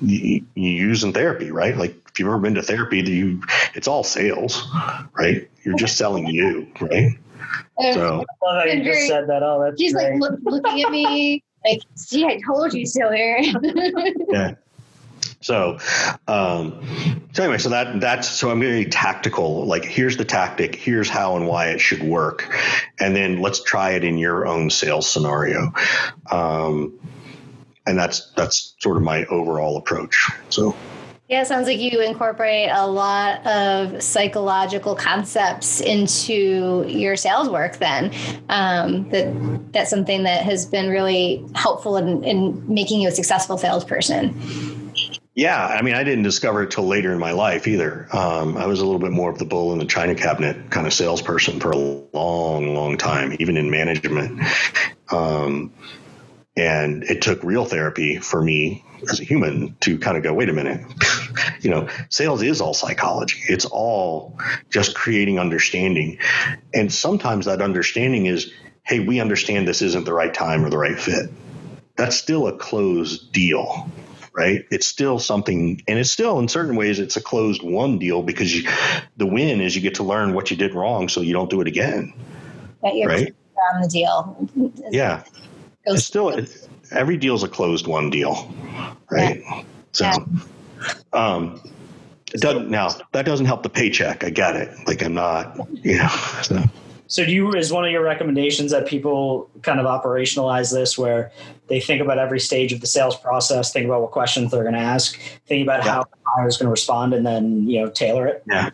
you, 0.02 0.46
use 0.56 1.04
in 1.04 1.14
therapy, 1.14 1.52
right? 1.52 1.78
Like 1.78 1.96
if 2.12 2.20
you've 2.20 2.28
ever 2.28 2.40
been 2.40 2.56
to 2.56 2.62
therapy, 2.62 3.00
you 3.02 3.42
it's 3.74 3.88
all 3.88 4.04
sales, 4.04 4.68
right? 5.14 5.50
You're 5.64 5.78
just 5.78 5.98
selling 5.98 6.28
you, 6.28 6.68
right? 6.80 7.18
So 7.94 8.26
I 8.44 8.46
love 8.46 8.68
you 8.68 8.84
just 8.84 9.08
said 9.08 9.28
that. 9.28 9.44
Oh, 9.44 9.64
that's 9.64 9.80
she's 9.82 9.94
great. 9.94 10.20
like 10.20 10.32
look, 10.32 10.40
looking 10.44 10.84
at 10.84 10.92
me 10.92 11.44
like, 11.66 11.82
see, 11.96 12.26
I 12.26 12.40
told 12.46 12.74
you 12.74 12.86
so, 12.86 13.08
Aaron. 13.10 13.54
yeah. 14.30 14.56
So, 15.44 15.80
um, 16.28 17.28
so 17.34 17.44
anyway, 17.44 17.58
so 17.58 17.70
that 17.70 18.00
that's 18.00 18.30
so 18.30 18.52
I'm 18.52 18.60
very 18.60 18.86
tactical. 18.86 19.66
Like, 19.66 19.84
here's 19.84 20.18
the 20.18 20.26
tactic, 20.26 20.76
here's 20.76 21.10
how 21.10 21.36
and 21.36 21.48
why 21.48 21.70
it 21.70 21.80
should 21.80 22.04
work, 22.04 22.56
and 23.00 23.16
then 23.16 23.42
let's 23.42 23.64
try 23.64 23.92
it 23.92 24.04
in 24.04 24.18
your 24.18 24.46
own 24.46 24.70
sales 24.70 25.10
scenario. 25.10 25.74
Um, 26.30 27.00
and 27.88 27.98
that's 27.98 28.32
that's 28.34 28.76
sort 28.80 28.98
of 28.98 29.04
my 29.04 29.26
overall 29.26 29.78
approach. 29.78 30.30
So. 30.50 30.76
Yeah, 31.32 31.44
it 31.44 31.48
sounds 31.48 31.66
like 31.66 31.80
you 31.80 32.02
incorporate 32.02 32.70
a 32.74 32.86
lot 32.86 33.48
of 33.48 34.04
psychological 34.04 34.96
concepts 34.96 35.80
into 35.80 36.84
your 36.90 37.16
sales 37.16 37.48
work. 37.48 37.78
Then 37.78 38.14
um, 38.50 39.10
that 39.12 39.72
that's 39.72 39.90
something 39.90 40.24
that 40.24 40.44
has 40.44 40.66
been 40.66 40.90
really 40.90 41.46
helpful 41.56 41.96
in, 41.96 42.22
in 42.26 42.62
making 42.68 43.00
you 43.00 43.08
a 43.08 43.12
successful 43.12 43.58
salesperson. 43.58 44.92
Yeah, 45.34 45.68
I 45.68 45.82
mean, 45.82 45.94
I 45.94 46.04
didn't 46.04 46.24
discover 46.24 46.64
it 46.64 46.72
till 46.72 46.86
later 46.86 47.14
in 47.14 47.20
my 47.20 47.32
life 47.32 47.66
either. 47.66 48.10
Um, 48.12 48.58
I 48.58 48.66
was 48.66 48.82
a 48.82 48.86
little 48.86 49.00
bit 49.00 49.12
more 49.12 49.30
of 49.30 49.40
the 49.40 49.46
bull 49.46 49.72
in 49.72 49.80
the 49.80 49.86
china 49.86 50.16
cabinet 50.16 50.70
kind 50.70 50.86
of 50.86 50.92
salesperson 50.92 51.62
for 51.62 51.72
a 51.72 51.78
long, 51.78 52.76
long 52.76 52.98
time, 52.98 53.38
even 53.40 53.56
in 53.56 53.72
management. 53.72 54.42
Um, 55.10 55.72
and 56.58 57.04
it 57.04 57.22
took 57.22 57.42
real 57.42 57.64
therapy 57.64 58.18
for 58.18 58.44
me 58.44 58.84
as 59.10 59.20
a 59.20 59.24
human 59.24 59.76
to 59.82 59.98
kind 59.98 60.18
of 60.18 60.24
go, 60.24 60.34
wait 60.34 60.50
a 60.50 60.54
minute, 60.54 60.86
you 61.62 61.70
know, 61.70 61.88
sales 62.10 62.42
is 62.42 62.62
all 62.62 62.74
psychology. 62.74 63.40
It's 63.48 63.66
all 63.66 64.38
just 64.70 64.96
creating 64.96 65.40
understanding. 65.40 66.20
And 66.74 66.92
sometimes 66.94 67.46
that 67.46 67.62
understanding 67.62 68.26
is, 68.26 68.52
hey, 68.84 69.00
we 69.00 69.20
understand 69.20 69.68
this 69.68 69.82
isn't 69.82 70.06
the 70.06 70.14
right 70.14 70.34
time 70.34 70.66
or 70.66 70.70
the 70.70 70.78
right 70.78 71.00
fit. 71.00 71.30
That's 71.96 72.16
still 72.16 72.48
a 72.48 72.58
closed 72.58 73.32
deal 73.32 73.90
right? 74.34 74.64
It's 74.72 74.88
still 74.88 75.20
something, 75.20 75.82
and 75.90 76.00
it's 76.00 76.10
still 76.10 76.40
in 76.40 76.48
certain 76.48 76.78
ways 76.78 77.00
it's 77.00 77.18
a 77.18 77.22
closed 77.22 77.62
one 77.62 78.00
deal 78.00 78.24
because 78.24 78.56
you, 78.56 78.70
the 79.18 79.26
win 79.26 79.60
is 79.60 79.76
you 79.76 79.82
get 79.82 79.96
to 79.96 80.04
learn 80.04 80.34
what 80.34 80.50
you 80.50 80.56
did 80.56 80.74
wrong, 80.74 81.10
so 81.10 81.20
you 81.20 81.34
don't 81.34 81.50
do 81.50 81.60
it 81.60 81.68
again. 81.68 82.14
That 82.82 82.96
you're 82.96 83.10
right? 83.10 83.36
on 83.74 83.82
the 83.82 83.88
deal. 83.88 84.50
Yeah, 84.92 85.24
it's 85.86 86.06
still 86.06 86.30
every 86.92 87.18
deal 87.18 87.36
is 87.36 87.44
a 87.44 87.48
closed 87.48 87.88
one 87.88 88.10
deal, 88.10 88.54
right? 89.10 89.42
Yeah. 89.42 89.64
So, 89.94 90.06
yeah. 90.06 90.94
um, 91.14 91.62
it 92.34 92.42
doesn't 92.42 92.70
now 92.70 92.90
that 93.12 93.26
doesn't 93.26 93.46
help 93.46 93.64
the 93.64 93.70
paycheck. 93.70 94.24
I 94.24 94.30
get 94.30 94.56
it. 94.56 94.70
Like 94.88 95.04
I'm 95.04 95.14
not, 95.14 95.58
you 95.84 95.98
know. 95.98 96.10
So. 96.44 96.64
So 97.08 97.26
do 97.26 97.34
you 97.34 97.52
is 97.56 97.74
one 97.74 97.84
of 97.84 97.92
your 97.92 98.04
recommendations 98.04 98.72
that 98.72 98.88
people 98.88 99.50
kind 99.64 99.82
of 99.82 99.86
operationalize 99.86 100.72
this 100.72 100.98
where 100.98 101.30
they 101.68 101.82
think 101.82 102.02
about 102.02 102.18
every 102.18 102.40
stage 102.40 102.72
of 102.72 102.80
the 102.80 102.88
sales 102.88 103.18
process, 103.18 103.74
think 103.74 103.86
about 103.86 104.02
what 104.02 104.12
questions 104.12 104.50
they're 104.50 104.64
going 104.64 104.76
to 104.76 104.80
ask, 104.80 105.20
think 105.46 105.62
about 105.62 105.84
yeah. 105.84 105.92
how 105.92 106.04
the 106.04 106.18
buyer 106.24 106.48
is 106.48 106.56
going 106.56 106.68
to 106.68 106.72
respond, 106.72 107.14
and 107.14 107.26
then 107.26 107.68
you 107.68 107.82
know 107.82 107.90
tailor 107.90 108.28
it. 108.28 108.44
Yeah, 108.48 108.70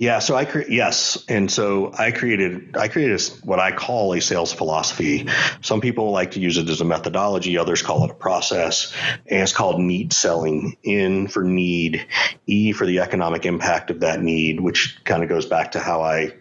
yeah. 0.00 0.18
So 0.18 0.34
I 0.34 0.46
cre- 0.46 0.62
yes, 0.66 1.22
and 1.28 1.50
so 1.50 1.92
I 1.96 2.10
created 2.10 2.74
I 2.74 2.88
created 2.88 3.20
what 3.44 3.60
I 3.60 3.70
call 3.70 4.14
a 4.14 4.20
sales 4.22 4.50
philosophy. 4.50 5.28
Some 5.60 5.82
people 5.82 6.10
like 6.10 6.30
to 6.32 6.40
use 6.40 6.56
it 6.56 6.70
as 6.70 6.80
a 6.80 6.86
methodology, 6.86 7.58
others 7.58 7.82
call 7.82 8.04
it 8.04 8.10
a 8.10 8.14
process, 8.14 8.94
and 9.26 9.42
it's 9.42 9.52
called 9.52 9.78
NEAT 9.78 10.14
selling. 10.14 10.78
N 10.82 11.28
for 11.28 11.44
need, 11.44 12.06
E 12.46 12.72
for 12.72 12.86
the 12.86 13.00
economic 13.00 13.44
impact 13.44 13.90
of 13.90 14.00
that 14.00 14.22
need, 14.22 14.58
which 14.58 15.04
kind 15.04 15.22
of 15.22 15.28
goes 15.28 15.44
back 15.44 15.72
to 15.72 15.80
how 15.80 16.00
I 16.00 16.32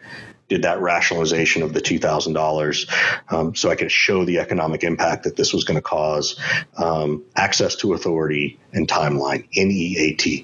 did 0.48 0.62
that 0.62 0.82
rationalization 0.82 1.62
of 1.62 1.74
the 1.74 1.82
$2,000 1.82 3.32
um, 3.32 3.54
so 3.54 3.70
I 3.70 3.76
could 3.76 3.92
show 3.92 4.26
the 4.26 4.40
economic 4.40 4.84
impact 4.84 5.26
that 5.26 5.36
this 5.36 5.54
was 5.54 5.64
going 5.64 5.76
to 5.76 5.82
cause, 5.82 6.40
um, 6.76 7.24
access 7.36 7.76
to 7.76 7.94
authority 7.94 8.58
and 8.74 8.88
timeline, 8.88 9.48
NEAT. 9.56 10.44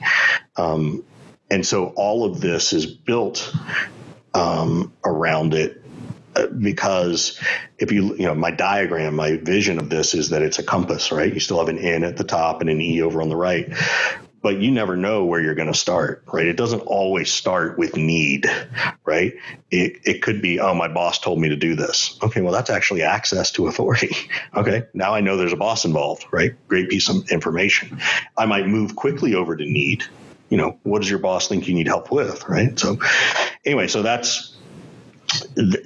Um, 0.57 1.03
and 1.49 1.65
so 1.65 1.87
all 1.95 2.25
of 2.25 2.41
this 2.41 2.73
is 2.73 2.85
built 2.85 3.53
um, 4.33 4.93
around 5.03 5.53
it 5.53 5.83
uh, 6.35 6.47
because 6.47 7.39
if 7.77 7.91
you 7.91 8.15
you 8.15 8.25
know 8.25 8.35
my 8.35 8.51
diagram 8.51 9.15
my 9.15 9.37
vision 9.37 9.79
of 9.79 9.89
this 9.89 10.13
is 10.13 10.29
that 10.29 10.41
it's 10.41 10.59
a 10.59 10.63
compass 10.63 11.11
right 11.11 11.33
you 11.33 11.39
still 11.39 11.59
have 11.59 11.69
an 11.69 11.79
n 11.79 12.03
at 12.03 12.17
the 12.17 12.23
top 12.23 12.61
and 12.61 12.69
an 12.69 12.81
e 12.81 13.01
over 13.01 13.21
on 13.21 13.29
the 13.29 13.35
right 13.35 13.71
but 14.45 14.61
you 14.61 14.69
never 14.69 14.95
know 14.95 15.25
where 15.25 15.41
you're 15.41 15.55
going 15.55 15.73
to 15.73 15.73
start, 15.73 16.23
right? 16.31 16.45
It 16.45 16.55
doesn't 16.55 16.81
always 16.81 17.31
start 17.31 17.79
with 17.79 17.97
need, 17.97 18.45
right? 19.03 19.33
It, 19.71 20.01
it 20.03 20.21
could 20.21 20.39
be, 20.39 20.59
oh, 20.59 20.75
my 20.75 20.87
boss 20.87 21.17
told 21.17 21.39
me 21.39 21.49
to 21.49 21.55
do 21.55 21.73
this. 21.73 22.15
Okay, 22.21 22.41
well, 22.41 22.53
that's 22.53 22.69
actually 22.69 23.01
access 23.01 23.49
to 23.53 23.65
authority. 23.65 24.15
okay, 24.55 24.83
now 24.93 25.15
I 25.15 25.21
know 25.21 25.35
there's 25.35 25.51
a 25.51 25.57
boss 25.57 25.83
involved, 25.83 26.27
right? 26.31 26.53
Great 26.67 26.89
piece 26.89 27.09
of 27.09 27.27
information. 27.31 27.99
I 28.37 28.45
might 28.45 28.67
move 28.67 28.95
quickly 28.95 29.33
over 29.33 29.55
to 29.55 29.65
need. 29.65 30.03
You 30.49 30.57
know, 30.57 30.79
what 30.83 31.01
does 31.01 31.09
your 31.09 31.19
boss 31.19 31.47
think 31.47 31.67
you 31.67 31.73
need 31.73 31.87
help 31.87 32.11
with, 32.11 32.47
right? 32.47 32.77
So, 32.77 32.97
anyway, 33.65 33.87
so 33.87 34.03
that's 34.03 34.55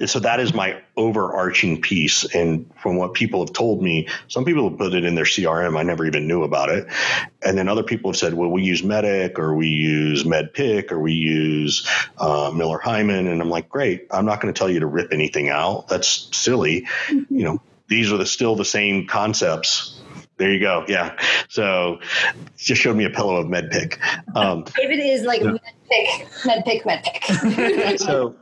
so 0.06 0.20
that 0.20 0.40
is 0.40 0.54
my 0.54 0.80
overarching 0.96 1.80
piece. 1.80 2.24
And 2.34 2.70
from 2.80 2.96
what 2.96 3.14
people 3.14 3.40
have 3.40 3.52
told 3.52 3.82
me 3.82 4.08
some 4.28 4.44
people 4.44 4.68
have 4.68 4.78
put 4.78 4.94
it 4.94 5.04
in 5.04 5.14
their 5.14 5.24
crm 5.24 5.78
i 5.78 5.82
never 5.82 6.06
even 6.06 6.26
knew 6.26 6.42
about 6.42 6.68
it. 6.68 6.86
And 7.42 7.56
then 7.56 7.68
other 7.68 7.82
people 7.82 8.10
have 8.10 8.16
said 8.16 8.34
well 8.34 8.50
we 8.50 8.62
use 8.62 8.82
MEDDIC 8.82 9.38
or 9.38 9.54
we 9.54 9.68
use 9.68 10.24
medpic 10.24 10.92
or 10.92 11.00
we 11.00 11.14
use 11.14 11.88
uh, 12.18 12.50
Miller 12.54 12.78
Heiman 12.78 13.30
and 13.30 13.40
i'm 13.40 13.50
like 13.50 13.68
great. 13.68 14.06
I'm 14.10 14.26
not 14.26 14.40
going 14.40 14.52
to 14.52 14.58
tell 14.58 14.70
you 14.70 14.80
to 14.80 14.86
rip 14.86 15.12
anything 15.12 15.48
out. 15.48 15.88
That's 15.88 16.28
silly. 16.36 16.86
Mm-hmm. 17.08 17.36
you 17.36 17.44
know 17.44 17.62
these 17.88 18.12
are 18.12 18.18
the, 18.18 18.26
still 18.26 18.54
the 18.54 18.64
same 18.64 19.06
concepts 19.06 19.99
there 20.40 20.50
you 20.50 20.58
go. 20.58 20.86
Yeah. 20.88 21.16
So 21.48 22.00
just 22.56 22.80
showed 22.80 22.96
me 22.96 23.04
a 23.04 23.10
pillow 23.10 23.36
of 23.36 23.46
MedPick. 23.46 23.98
Um, 24.34 24.64
David 24.74 24.98
is 24.98 25.22
like 25.22 25.42
yeah. 25.42 25.58
MedPick, 25.92 26.82
MedPick, 26.82 26.82
MedPick. 26.82 27.98
so, 28.00 28.36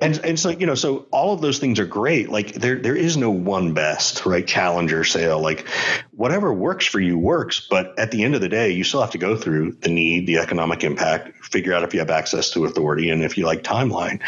and, 0.00 0.18
and 0.24 0.40
so, 0.40 0.48
you 0.48 0.64
know, 0.64 0.74
so 0.74 1.06
all 1.10 1.34
of 1.34 1.42
those 1.42 1.58
things 1.58 1.78
are 1.78 1.84
great. 1.84 2.30
Like 2.30 2.54
there, 2.54 2.76
there 2.76 2.96
is 2.96 3.18
no 3.18 3.28
one 3.28 3.74
best, 3.74 4.24
right? 4.24 4.46
Challenger 4.46 5.04
sale, 5.04 5.38
like 5.38 5.68
whatever 6.12 6.50
works 6.50 6.86
for 6.86 6.98
you 6.98 7.18
works. 7.18 7.66
But 7.68 7.98
at 7.98 8.10
the 8.10 8.24
end 8.24 8.34
of 8.34 8.40
the 8.40 8.48
day, 8.48 8.70
you 8.70 8.82
still 8.82 9.02
have 9.02 9.10
to 9.10 9.18
go 9.18 9.36
through 9.36 9.72
the 9.72 9.90
need, 9.90 10.26
the 10.26 10.38
economic 10.38 10.82
impact, 10.82 11.44
figure 11.44 11.74
out 11.74 11.82
if 11.82 11.92
you 11.92 12.00
have 12.00 12.10
access 12.10 12.52
to 12.52 12.64
authority 12.64 13.10
and 13.10 13.22
if 13.22 13.36
you 13.36 13.44
like 13.44 13.62
timeline. 13.62 14.22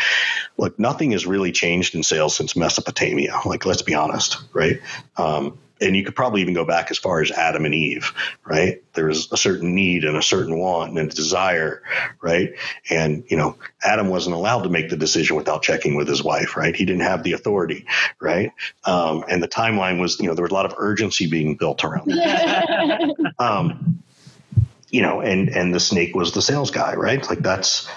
Look, 0.59 0.79
nothing 0.79 1.13
has 1.13 1.27
really 1.27 1.51
changed 1.51 1.95
in 1.95 2.03
sales 2.03 2.37
since 2.37 2.55
Mesopotamia. 2.57 3.41
Like, 3.47 3.65
let's 3.65 3.83
be 3.83 3.95
honest, 3.95 4.37
right? 4.53 4.81
Um, 5.17 5.59
and 5.81 5.97
you 5.97 6.05
could 6.05 6.17
probably 6.17 6.41
even 6.41 6.55
go 6.55 6.65
back 6.65 6.91
as 6.91 6.99
far 6.99 7.21
as 7.21 7.31
Adam 7.31 7.65
and 7.65 7.75
Eve, 7.75 8.13
right? 8.45 8.83
There 8.95 9.07
was 9.07 9.31
a 9.33 9.37
certain 9.37 9.75
need 9.75 10.05
and 10.05 10.17
a 10.17 10.23
certain 10.23 10.59
want 10.59 10.97
and 10.97 11.11
a 11.11 11.15
desire, 11.15 11.83
right? 12.21 12.55
And, 12.89 13.25
you 13.29 13.37
know, 13.37 13.57
Adam 13.85 14.09
wasn't 14.09 14.37
allowed 14.37 14.63
to 14.63 14.69
make 14.69 14.89
the 14.89 14.97
decision 14.97 15.37
without 15.37 15.63
checking 15.63 15.95
with 15.95 16.09
his 16.09 16.23
wife, 16.23 16.57
right? 16.57 16.75
He 16.75 16.85
didn't 16.85 17.03
have 17.03 17.23
the 17.23 17.33
authority, 17.33 17.87
right? 18.21 18.53
Um, 18.85 19.25
and 19.29 19.43
the 19.43 19.49
timeline 19.49 20.01
was, 20.01 20.19
you 20.19 20.27
know, 20.27 20.35
there 20.35 20.45
was 20.45 20.53
a 20.53 20.55
lot 20.55 20.67
of 20.67 20.75
urgency 20.79 21.27
being 21.29 21.57
built 21.57 21.85
around 21.85 22.07
it. 22.09 23.35
um, 23.39 24.03
you 24.91 25.03
know, 25.03 25.21
and, 25.21 25.49
and 25.51 25.75
the 25.75 25.81
snake 25.81 26.15
was 26.15 26.33
the 26.33 26.43
sales 26.43 26.71
guy, 26.71 26.95
right? 26.95 27.29
Like 27.29 27.41
that's, 27.41 27.89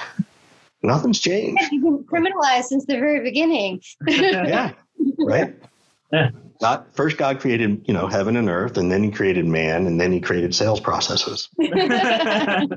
nothing's 0.81 1.19
changed. 1.19 1.63
You've 1.71 1.83
been 1.83 2.03
criminalized 2.03 2.65
since 2.65 2.85
the 2.85 2.99
very 2.99 3.21
beginning. 3.21 3.81
yeah. 4.07 4.73
Right. 5.17 5.55
Yeah. 6.11 6.31
God, 6.59 6.85
first 6.93 7.17
God 7.17 7.39
created, 7.39 7.83
you 7.85 7.93
know, 7.93 8.07
heaven 8.07 8.35
and 8.35 8.49
earth, 8.49 8.77
and 8.77 8.91
then 8.91 9.01
he 9.01 9.11
created 9.11 9.45
man, 9.45 9.87
and 9.87 9.99
then 9.99 10.11
he 10.11 10.19
created 10.19 10.53
sales 10.53 10.81
processes. 10.81 11.47
I 11.61 12.67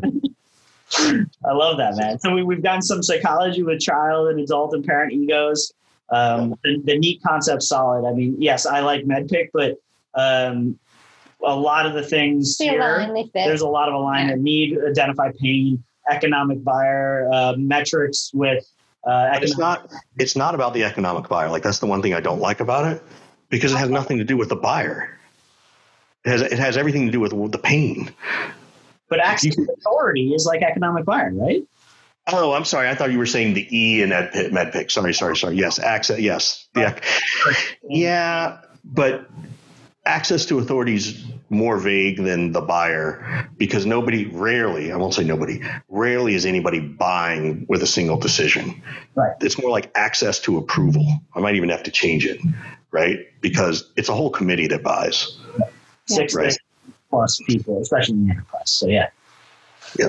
love 1.52 1.78
that, 1.78 1.96
man. 1.96 2.20
So 2.20 2.34
we, 2.34 2.54
have 2.54 2.62
done 2.62 2.82
some 2.82 3.02
psychology 3.02 3.64
with 3.64 3.80
child 3.80 4.28
and 4.28 4.38
adult 4.38 4.72
and 4.74 4.84
parent 4.84 5.12
egos. 5.12 5.72
Um, 6.10 6.54
the, 6.62 6.80
the, 6.84 6.98
neat 6.98 7.22
concept 7.26 7.62
solid. 7.62 8.06
I 8.06 8.12
mean, 8.12 8.36
yes, 8.38 8.66
I 8.66 8.80
like 8.80 9.04
MedPick, 9.04 9.48
but 9.52 9.78
um, 10.14 10.78
a 11.42 11.56
lot 11.56 11.86
of 11.86 11.94
the 11.94 12.02
things 12.02 12.58
they 12.58 12.68
here, 12.68 12.80
align, 12.80 13.30
there's 13.32 13.62
a 13.62 13.66
lot 13.66 13.88
of 13.88 13.94
alignment. 13.94 14.38
Yeah. 14.38 14.42
Need, 14.42 14.78
identify 14.90 15.32
pain, 15.40 15.82
economic 16.10 16.62
buyer, 16.62 17.28
uh, 17.32 17.54
metrics 17.56 18.30
with. 18.34 18.64
Uh, 19.04 19.38
it's 19.40 19.58
not. 19.58 19.90
It's 20.18 20.36
not 20.36 20.54
about 20.54 20.74
the 20.74 20.84
economic 20.84 21.28
buyer. 21.28 21.48
Like 21.48 21.62
that's 21.62 21.80
the 21.80 21.86
one 21.86 22.02
thing 22.02 22.14
I 22.14 22.20
don't 22.20 22.40
like 22.40 22.60
about 22.60 22.92
it 22.92 23.02
because 23.52 23.70
it 23.70 23.76
has 23.76 23.90
nothing 23.90 24.16
to 24.18 24.24
do 24.24 24.36
with 24.36 24.48
the 24.48 24.56
buyer. 24.56 25.16
It 26.24 26.30
has 26.30 26.40
it 26.40 26.58
has 26.58 26.76
everything 26.76 27.06
to 27.06 27.12
do 27.12 27.20
with 27.20 27.52
the 27.52 27.58
pain. 27.58 28.10
But 29.08 29.20
access 29.20 29.54
to 29.54 29.68
authority 29.78 30.32
is 30.32 30.46
like 30.46 30.62
economic 30.62 31.04
buyer, 31.04 31.30
right? 31.34 31.62
Oh, 32.28 32.52
I'm 32.54 32.64
sorry. 32.64 32.88
I 32.88 32.94
thought 32.94 33.12
you 33.12 33.18
were 33.18 33.26
saying 33.26 33.52
the 33.52 33.68
E 33.70 34.02
in 34.02 34.08
med 34.08 34.32
MedPick. 34.32 34.90
Sorry, 34.90 35.12
sorry, 35.12 35.36
sorry. 35.36 35.56
Yes, 35.56 35.78
access. 35.78 36.18
Yes, 36.18 36.66
yeah, 36.74 36.98
yeah. 37.88 38.60
But 38.84 39.28
access 40.06 40.46
to 40.46 40.58
authority 40.58 40.94
is 40.94 41.22
more 41.50 41.76
vague 41.76 42.16
than 42.16 42.52
the 42.52 42.62
buyer 42.62 43.50
because 43.58 43.84
nobody, 43.84 44.24
rarely, 44.24 44.90
I 44.90 44.96
won't 44.96 45.12
say 45.12 45.24
nobody, 45.24 45.62
rarely 45.90 46.34
is 46.34 46.46
anybody 46.46 46.80
buying 46.80 47.66
with 47.68 47.82
a 47.82 47.86
single 47.86 48.16
decision. 48.16 48.82
Right. 49.14 49.36
It's 49.42 49.60
more 49.60 49.70
like 49.70 49.90
access 49.94 50.40
to 50.40 50.56
approval. 50.56 51.06
I 51.34 51.40
might 51.40 51.56
even 51.56 51.68
have 51.68 51.82
to 51.82 51.90
change 51.90 52.24
it 52.24 52.40
right? 52.92 53.18
Because 53.40 53.90
it's 53.96 54.08
a 54.08 54.14
whole 54.14 54.30
committee 54.30 54.68
that 54.68 54.82
buys. 54.82 55.38
Six 56.06 56.34
right? 56.34 56.56
plus 57.12 57.40
people, 57.46 57.80
especially 57.80 58.14
in 58.14 58.26
the 58.26 58.30
enterprise. 58.32 58.70
So 58.70 58.86
yeah. 58.86 59.08
Yeah. 59.98 60.08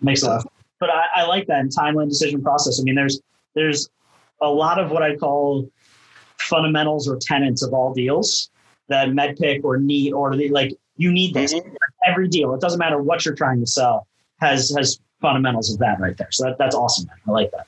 Makes 0.00 0.22
a 0.22 0.28
lot. 0.28 0.52
But 0.80 0.90
I, 0.90 1.22
I 1.22 1.26
like 1.26 1.46
that 1.48 1.66
timeline 1.66 2.08
decision 2.08 2.42
process. 2.42 2.80
I 2.80 2.84
mean, 2.84 2.94
there's 2.94 3.20
there's 3.54 3.88
a 4.40 4.48
lot 4.48 4.78
of 4.78 4.90
what 4.90 5.02
I 5.02 5.16
call 5.16 5.68
fundamentals 6.38 7.08
or 7.08 7.16
tenets 7.16 7.62
of 7.62 7.72
all 7.72 7.92
deals 7.92 8.50
that 8.88 9.08
MedPick 9.08 9.64
or 9.64 9.78
NEAT 9.78 10.12
or 10.12 10.36
the, 10.36 10.48
like 10.50 10.76
you 10.96 11.10
need 11.10 11.34
this 11.34 11.54
mm-hmm. 11.54 11.74
every 12.06 12.28
deal. 12.28 12.54
It 12.54 12.60
doesn't 12.60 12.78
matter 12.78 13.00
what 13.00 13.24
you're 13.24 13.34
trying 13.34 13.60
to 13.60 13.66
sell 13.66 14.06
has 14.40 14.72
has 14.76 15.00
fundamentals 15.20 15.72
of 15.72 15.78
that 15.80 15.98
right 16.00 16.16
there. 16.16 16.30
So 16.30 16.44
that, 16.44 16.58
that's 16.58 16.74
awesome. 16.74 17.06
Man. 17.06 17.16
I 17.26 17.30
like 17.30 17.50
that. 17.52 17.66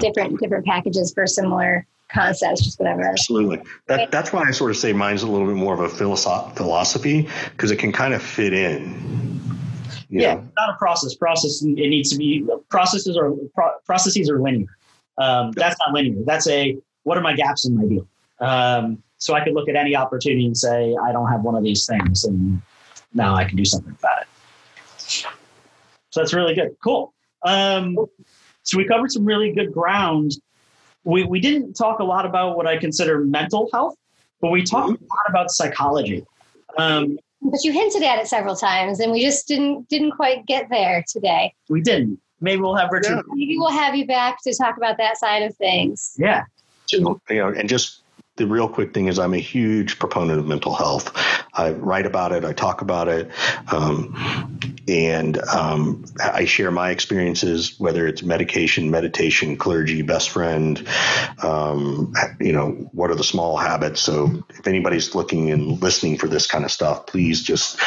Different 0.00 0.40
different 0.40 0.66
packages 0.66 1.12
for 1.12 1.26
similar 1.26 1.86
concepts, 2.08 2.62
just 2.62 2.78
whatever. 2.78 3.02
Absolutely. 3.02 3.62
That, 3.86 4.10
that's 4.10 4.32
why 4.32 4.44
I 4.46 4.50
sort 4.50 4.70
of 4.70 4.76
say 4.76 4.92
mine's 4.92 5.22
a 5.22 5.28
little 5.28 5.46
bit 5.46 5.56
more 5.56 5.74
of 5.74 5.80
a 5.80 5.88
philosoph- 5.88 6.56
philosophy 6.56 7.28
because 7.50 7.70
it 7.70 7.76
can 7.76 7.92
kind 7.92 8.14
of 8.14 8.22
fit 8.22 8.52
in. 8.52 9.40
Yeah, 10.08 10.34
know? 10.34 10.48
not 10.56 10.70
a 10.70 10.78
process. 10.78 11.14
Process 11.14 11.62
it 11.62 11.74
needs 11.74 12.10
to 12.10 12.16
be 12.16 12.46
processes 12.70 13.16
or 13.16 13.36
pro- 13.54 13.78
processes 13.84 14.30
are 14.30 14.40
linear. 14.40 14.68
Um, 15.18 15.52
that's 15.52 15.76
not 15.78 15.92
linear. 15.92 16.22
That's 16.24 16.48
a 16.48 16.78
what 17.02 17.18
are 17.18 17.22
my 17.22 17.34
gaps 17.34 17.66
in 17.66 17.76
my 17.76 17.84
deal? 17.84 18.06
Um, 18.40 19.02
so 19.18 19.34
I 19.34 19.42
could 19.42 19.52
look 19.52 19.68
at 19.68 19.76
any 19.76 19.96
opportunity 19.96 20.46
and 20.46 20.56
say 20.56 20.94
I 21.02 21.12
don't 21.12 21.28
have 21.28 21.42
one 21.42 21.56
of 21.56 21.62
these 21.62 21.86
things, 21.86 22.24
and 22.24 22.62
now 23.12 23.34
I 23.34 23.44
can 23.44 23.56
do 23.56 23.64
something 23.64 23.94
about 23.98 24.22
it. 24.22 24.28
So 26.10 26.20
that's 26.20 26.32
really 26.32 26.54
good. 26.54 26.76
Cool. 26.82 27.12
Um, 27.44 27.96
so 28.62 28.78
we 28.78 28.84
covered 28.86 29.10
some 29.10 29.24
really 29.24 29.52
good 29.52 29.72
ground 29.72 30.32
we, 31.08 31.24
we 31.24 31.40
didn't 31.40 31.72
talk 31.72 32.00
a 32.00 32.04
lot 32.04 32.26
about 32.26 32.54
what 32.54 32.66
I 32.66 32.76
consider 32.76 33.24
mental 33.24 33.70
health, 33.72 33.96
but 34.42 34.50
we 34.50 34.62
talked 34.62 34.92
mm-hmm. 34.92 35.04
a 35.04 35.06
lot 35.06 35.30
about 35.30 35.50
psychology. 35.50 36.22
Um, 36.76 37.18
but 37.40 37.64
you 37.64 37.72
hinted 37.72 38.02
at 38.02 38.18
it 38.18 38.28
several 38.28 38.54
times, 38.54 39.00
and 39.00 39.10
we 39.10 39.22
just 39.22 39.48
didn't 39.48 39.88
didn't 39.88 40.10
quite 40.10 40.44
get 40.44 40.68
there 40.68 41.02
today. 41.08 41.54
We 41.70 41.80
didn't. 41.80 42.20
Maybe 42.42 42.60
we'll 42.60 42.76
have 42.76 42.90
Richard. 42.92 43.24
Maybe 43.28 43.56
we'll 43.56 43.70
have 43.70 43.96
you 43.96 44.06
back 44.06 44.42
to 44.42 44.54
talk 44.54 44.76
about 44.76 44.98
that 44.98 45.16
side 45.16 45.42
of 45.44 45.56
things. 45.56 46.14
Yeah. 46.18 46.44
You 46.90 47.00
know, 47.00 47.20
and 47.30 47.68
just 47.68 48.02
the 48.38 48.46
real 48.46 48.68
quick 48.68 48.94
thing 48.94 49.08
is 49.08 49.18
I'm 49.18 49.34
a 49.34 49.38
huge 49.38 49.98
proponent 49.98 50.38
of 50.38 50.46
mental 50.46 50.74
health. 50.74 51.12
I 51.52 51.72
write 51.72 52.06
about 52.06 52.32
it, 52.32 52.44
I 52.44 52.52
talk 52.52 52.80
about 52.80 53.08
it, 53.08 53.30
um, 53.70 54.60
and 54.86 55.36
um, 55.38 56.04
I 56.22 56.44
share 56.44 56.70
my 56.70 56.90
experiences, 56.90 57.78
whether 57.78 58.06
it's 58.06 58.22
medication, 58.22 58.90
meditation, 58.90 59.56
clergy, 59.56 60.02
best 60.02 60.30
friend, 60.30 60.86
um, 61.42 62.14
you 62.40 62.52
know, 62.52 62.70
what 62.92 63.10
are 63.10 63.16
the 63.16 63.24
small 63.24 63.56
habits. 63.56 64.00
So 64.00 64.44
if 64.50 64.66
anybody's 64.66 65.14
looking 65.14 65.50
and 65.50 65.82
listening 65.82 66.16
for 66.16 66.28
this 66.28 66.46
kind 66.46 66.64
of 66.64 66.70
stuff, 66.70 67.06
please 67.06 67.42
just, 67.42 67.78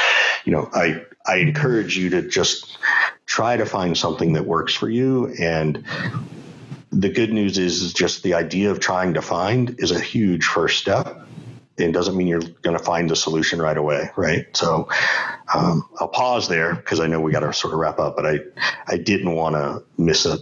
you 0.44 0.52
know, 0.52 0.70
I, 0.74 1.04
I 1.26 1.38
encourage 1.38 1.98
you 1.98 2.10
to 2.12 2.22
just 2.28 2.78
try 3.26 3.56
to 3.56 3.66
find 3.66 3.98
something 3.98 4.34
that 4.34 4.46
works 4.46 4.74
for 4.74 4.90
you 4.90 5.34
and 5.40 5.86
the 6.92 7.10
good 7.10 7.32
news 7.32 7.58
is, 7.58 7.94
just 7.94 8.24
the 8.24 8.34
idea 8.34 8.70
of 8.70 8.80
trying 8.80 9.14
to 9.14 9.22
find 9.22 9.76
is 9.80 9.92
a 9.92 10.00
huge 10.00 10.46
first 10.46 10.80
step. 10.80 11.26
It 11.78 11.94
doesn't 11.94 12.16
mean 12.16 12.28
you're 12.28 12.42
going 12.62 12.78
to 12.78 12.84
find 12.84 13.10
the 13.10 13.16
solution 13.16 13.62
right 13.62 13.78
away, 13.78 14.10
right? 14.18 14.46
So 14.56 14.90
um, 15.54 15.88
I'll 16.00 16.10
pause 16.10 16.48
there 16.48 16.76
because 16.76 17.00
I 17.00 17.08
know 17.08 17.20
we 17.20 17.32
got 17.32 17.40
to 17.40 17.54
sort 17.54 17.74
of 17.74 17.80
wrap 17.80 17.98
up, 17.98 18.16
but 18.16 18.26
I 18.26 18.40
I 18.88 18.98
didn't 18.98 19.34
want 19.34 19.56
to 19.56 19.84
miss 19.98 20.26
an 20.26 20.38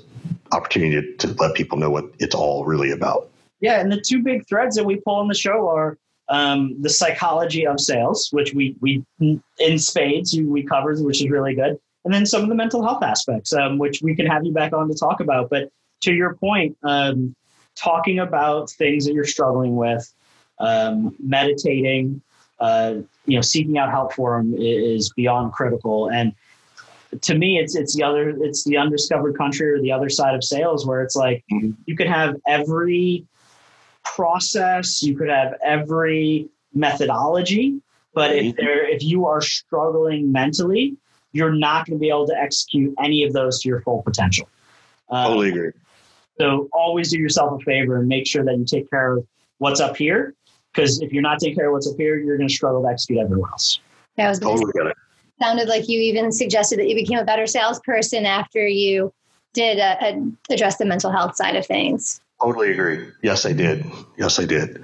opportunity 0.51 1.15
to, 1.17 1.27
to 1.27 1.33
let 1.35 1.55
people 1.55 1.77
know 1.77 1.89
what 1.89 2.05
it's 2.19 2.35
all 2.35 2.65
really 2.65 2.91
about. 2.91 3.29
Yeah, 3.61 3.79
and 3.79 3.91
the 3.91 4.01
two 4.01 4.21
big 4.21 4.47
threads 4.47 4.75
that 4.75 4.85
we 4.85 4.97
pull 4.97 5.15
on 5.15 5.27
the 5.27 5.35
show 5.35 5.69
are 5.69 5.97
um, 6.29 6.75
the 6.81 6.89
psychology 6.89 7.65
of 7.65 7.79
sales, 7.79 8.29
which 8.31 8.53
we 8.53 8.75
we 8.81 9.03
in 9.19 9.79
spades 9.79 10.37
we 10.37 10.63
covered, 10.63 10.99
which 10.99 11.21
is 11.21 11.29
really 11.29 11.53
good, 11.53 11.79
and 12.03 12.13
then 12.13 12.25
some 12.25 12.41
of 12.41 12.49
the 12.49 12.55
mental 12.55 12.83
health 12.83 13.03
aspects, 13.03 13.53
um, 13.53 13.77
which 13.77 14.01
we 14.01 14.15
can 14.15 14.25
have 14.25 14.43
you 14.43 14.51
back 14.51 14.73
on 14.73 14.89
to 14.89 14.95
talk 14.95 15.19
about. 15.21 15.49
But 15.49 15.69
to 16.01 16.13
your 16.13 16.35
point, 16.35 16.77
um, 16.83 17.35
talking 17.75 18.19
about 18.19 18.69
things 18.69 19.05
that 19.05 19.13
you're 19.13 19.25
struggling 19.25 19.75
with, 19.75 20.13
um, 20.59 21.15
meditating, 21.19 22.21
uh, 22.59 22.95
you 23.25 23.35
know, 23.35 23.41
seeking 23.41 23.77
out 23.77 23.89
help 23.89 24.13
for 24.13 24.37
them 24.37 24.53
is 24.57 25.11
beyond 25.13 25.53
critical. 25.53 26.09
And 26.09 26.33
to 27.21 27.35
me, 27.35 27.57
it's 27.57 27.75
it's 27.75 27.95
the 27.95 28.03
other, 28.03 28.29
it's 28.29 28.63
the 28.65 28.77
undiscovered 28.77 29.37
country 29.37 29.71
or 29.71 29.81
the 29.81 29.91
other 29.91 30.09
side 30.09 30.35
of 30.35 30.43
sales, 30.43 30.85
where 30.85 31.01
it's 31.01 31.15
like 31.15 31.43
mm-hmm. 31.51 31.71
you 31.85 31.95
could 31.95 32.07
have 32.07 32.35
every 32.47 33.25
process, 34.03 35.01
you 35.01 35.17
could 35.17 35.29
have 35.29 35.53
every 35.63 36.49
methodology, 36.73 37.81
but 38.13 38.35
if 38.35 38.45
mm-hmm. 38.45 38.63
there, 38.63 38.87
if 38.87 39.03
you 39.03 39.25
are 39.25 39.41
struggling 39.41 40.31
mentally, 40.31 40.97
you're 41.31 41.53
not 41.53 41.85
going 41.85 41.97
to 41.97 42.01
be 42.01 42.09
able 42.09 42.27
to 42.27 42.35
execute 42.35 42.93
any 43.01 43.23
of 43.23 43.33
those 43.33 43.61
to 43.61 43.69
your 43.69 43.81
full 43.81 44.01
potential. 44.03 44.47
Um, 45.09 45.27
totally 45.27 45.49
agree. 45.49 45.71
So 46.39 46.69
always 46.71 47.11
do 47.11 47.19
yourself 47.19 47.59
a 47.61 47.63
favor 47.63 47.97
and 47.97 48.07
make 48.07 48.25
sure 48.25 48.43
that 48.45 48.57
you 48.57 48.65
take 48.65 48.89
care 48.89 49.17
of 49.17 49.27
what's 49.57 49.79
up 49.79 49.97
here. 49.97 50.33
Because 50.73 51.01
if 51.01 51.11
you're 51.11 51.21
not 51.21 51.39
taking 51.39 51.55
care 51.55 51.67
of 51.67 51.73
what's 51.73 51.87
up 51.87 51.97
here, 51.97 52.17
you're 52.17 52.37
going 52.37 52.47
to 52.47 52.53
struggle 52.53 52.81
to 52.83 52.87
execute 52.87 53.19
everywhere 53.19 53.49
else. 53.51 53.79
That 54.15 54.29
was 54.29 54.39
totally 54.39 54.71
it. 54.75 54.97
Sounded 55.41 55.67
like 55.67 55.87
you 55.87 55.99
even 55.99 56.31
suggested 56.31 56.79
that 56.79 56.87
you 56.87 56.95
became 56.95 57.17
a 57.17 57.25
better 57.25 57.47
salesperson 57.47 58.25
after 58.25 58.67
you 58.67 59.13
did 59.53 59.79
uh, 59.79 59.95
uh, 60.01 60.19
address 60.49 60.77
the 60.77 60.85
mental 60.85 61.11
health 61.11 61.35
side 61.35 61.55
of 61.55 61.65
things. 61.65 62.21
Totally 62.41 62.71
agree. 62.71 63.07
Yes, 63.21 63.45
I 63.45 63.53
did. 63.53 63.85
Yes, 64.17 64.39
I 64.39 64.45
did. 64.45 64.81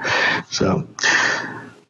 So. 0.50 0.88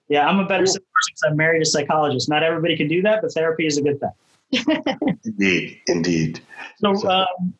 Yeah, 0.09 0.27
I'm 0.27 0.39
a 0.39 0.45
better 0.45 0.65
salesperson 0.65 0.83
because 1.07 1.21
I'm 1.27 1.37
married 1.37 1.59
to 1.59 1.63
a 1.63 1.65
psychologist. 1.65 2.29
Not 2.29 2.43
everybody 2.43 2.75
can 2.75 2.87
do 2.87 3.01
that, 3.03 3.21
but 3.21 3.33
therapy 3.33 3.65
is 3.65 3.77
a 3.77 3.81
good 3.81 3.99
thing. 3.99 5.17
indeed, 5.25 5.81
indeed. 5.87 6.41
So, 6.77 6.93
so. 6.95 7.09
Um, 7.09 7.53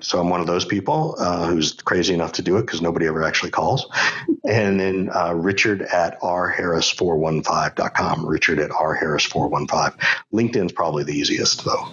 so 0.00 0.20
I'm 0.20 0.28
one 0.28 0.40
of 0.40 0.46
those 0.46 0.64
people 0.64 1.16
uh, 1.18 1.46
who's 1.46 1.72
crazy 1.72 2.14
enough 2.14 2.32
to 2.32 2.42
do 2.42 2.56
it 2.58 2.62
because 2.62 2.82
nobody 2.82 3.06
ever 3.06 3.22
actually 3.22 3.50
calls. 3.50 3.86
and 4.44 4.78
then 4.78 5.10
uh, 5.14 5.32
Richard 5.34 5.82
at 5.82 6.20
rharris415.com. 6.20 8.26
Richard 8.26 8.58
at 8.58 8.70
rharris415. 8.70 9.98
LinkedIn's 10.32 10.72
probably 10.72 11.04
the 11.04 11.12
easiest 11.12 11.64
though. 11.64 11.88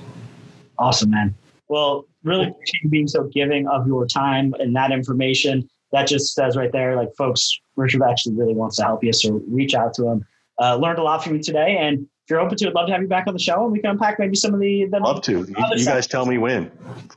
Awesome, 0.78 1.12
man. 1.12 1.36
Well, 1.70 2.06
really 2.24 2.48
appreciate 2.48 2.84
you 2.84 2.90
being 2.90 3.08
so 3.08 3.30
giving 3.34 3.68
of 3.68 3.88
your 3.88 4.06
time 4.06 4.54
and 4.60 4.76
that 4.76 4.92
information. 4.92 5.70
That 5.92 6.08
just 6.08 6.34
says 6.34 6.58
right 6.58 6.72
there, 6.72 6.96
like 6.96 7.10
folks, 7.18 7.60
Richard 7.76 8.02
actually 8.04 8.36
really 8.36 8.56
wants 8.56 8.78
to 8.78 8.84
help 8.84 9.04
you. 9.04 9.14
So 9.14 9.42
reach 9.48 9.76
out 9.76 9.94
to 9.96 10.08
him. 10.08 10.26
Uh, 10.60 10.76
learned 10.76 11.00
a 11.00 11.04
lot 11.04 11.24
from 11.24 11.36
you 11.36 11.44
today. 11.44 11.78
And 11.80 12.08
if 12.24 12.30
you're 12.30 12.40
open 12.40 12.58
to 12.58 12.68
it, 12.68 12.74
love 12.74 12.88
to 12.88 12.94
have 12.94 13.02
you 13.02 13.08
back 13.10 13.28
on 13.28 13.34
the 13.34 13.40
show 13.40 13.66
and 13.66 13.74
we 13.74 13.80
can 13.80 13.92
unpack 13.92 14.18
maybe 14.18 14.36
some 14.38 14.54
of 14.54 14.62
the. 14.62 14.86
the 14.86 15.00
love 15.00 15.22
to. 15.24 15.40
You, 15.40 15.56
you 15.76 15.86
guys 15.86 16.08
tell 16.08 16.26
me 16.26 16.38
when. 16.38 16.72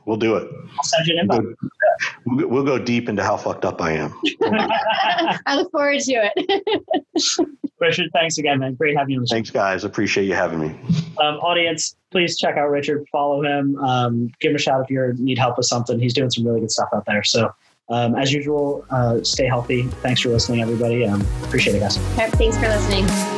We'll 0.05 0.17
do 0.17 0.35
it. 0.35 0.51
I'll 0.77 0.83
send 0.83 1.07
you 1.07 1.13
an 1.13 1.19
invite. 1.21 1.57
We'll 2.25 2.39
go, 2.39 2.47
we'll 2.47 2.63
go 2.65 2.77
deep 2.77 3.07
into 3.07 3.23
how 3.23 3.37
fucked 3.37 3.63
up 3.63 3.81
I 3.81 3.91
am. 3.93 4.13
I 4.43 5.55
look 5.55 5.71
forward 5.71 6.01
to 6.01 6.31
it. 6.35 7.47
Richard, 7.79 8.09
thanks 8.11 8.37
again, 8.37 8.59
man. 8.59 8.73
Great 8.73 8.97
having 8.97 9.13
you. 9.13 9.25
Thanks, 9.29 9.49
guys. 9.49 9.85
Appreciate 9.85 10.25
you 10.25 10.33
having 10.33 10.59
me. 10.59 10.77
Um, 11.19 11.35
audience, 11.35 11.95
please 12.11 12.37
check 12.37 12.57
out 12.57 12.69
Richard. 12.69 13.05
Follow 13.09 13.43
him. 13.43 13.77
Um, 13.77 14.29
give 14.41 14.49
him 14.49 14.55
a 14.57 14.59
shout 14.59 14.81
if 14.83 14.89
you 14.89 15.13
need 15.17 15.37
help 15.37 15.55
with 15.55 15.67
something. 15.67 15.99
He's 15.99 16.13
doing 16.13 16.31
some 16.31 16.45
really 16.45 16.59
good 16.59 16.71
stuff 16.71 16.89
out 16.93 17.05
there. 17.05 17.23
So, 17.23 17.53
um, 17.89 18.15
as 18.15 18.33
usual, 18.33 18.85
uh, 18.89 19.23
stay 19.23 19.45
healthy. 19.45 19.83
Thanks 20.01 20.19
for 20.19 20.29
listening, 20.29 20.61
everybody. 20.61 21.05
Um, 21.05 21.25
appreciate 21.43 21.75
it, 21.75 21.79
guys. 21.79 21.97
Thanks 21.97 22.57
for 22.57 22.67
listening. 22.67 23.36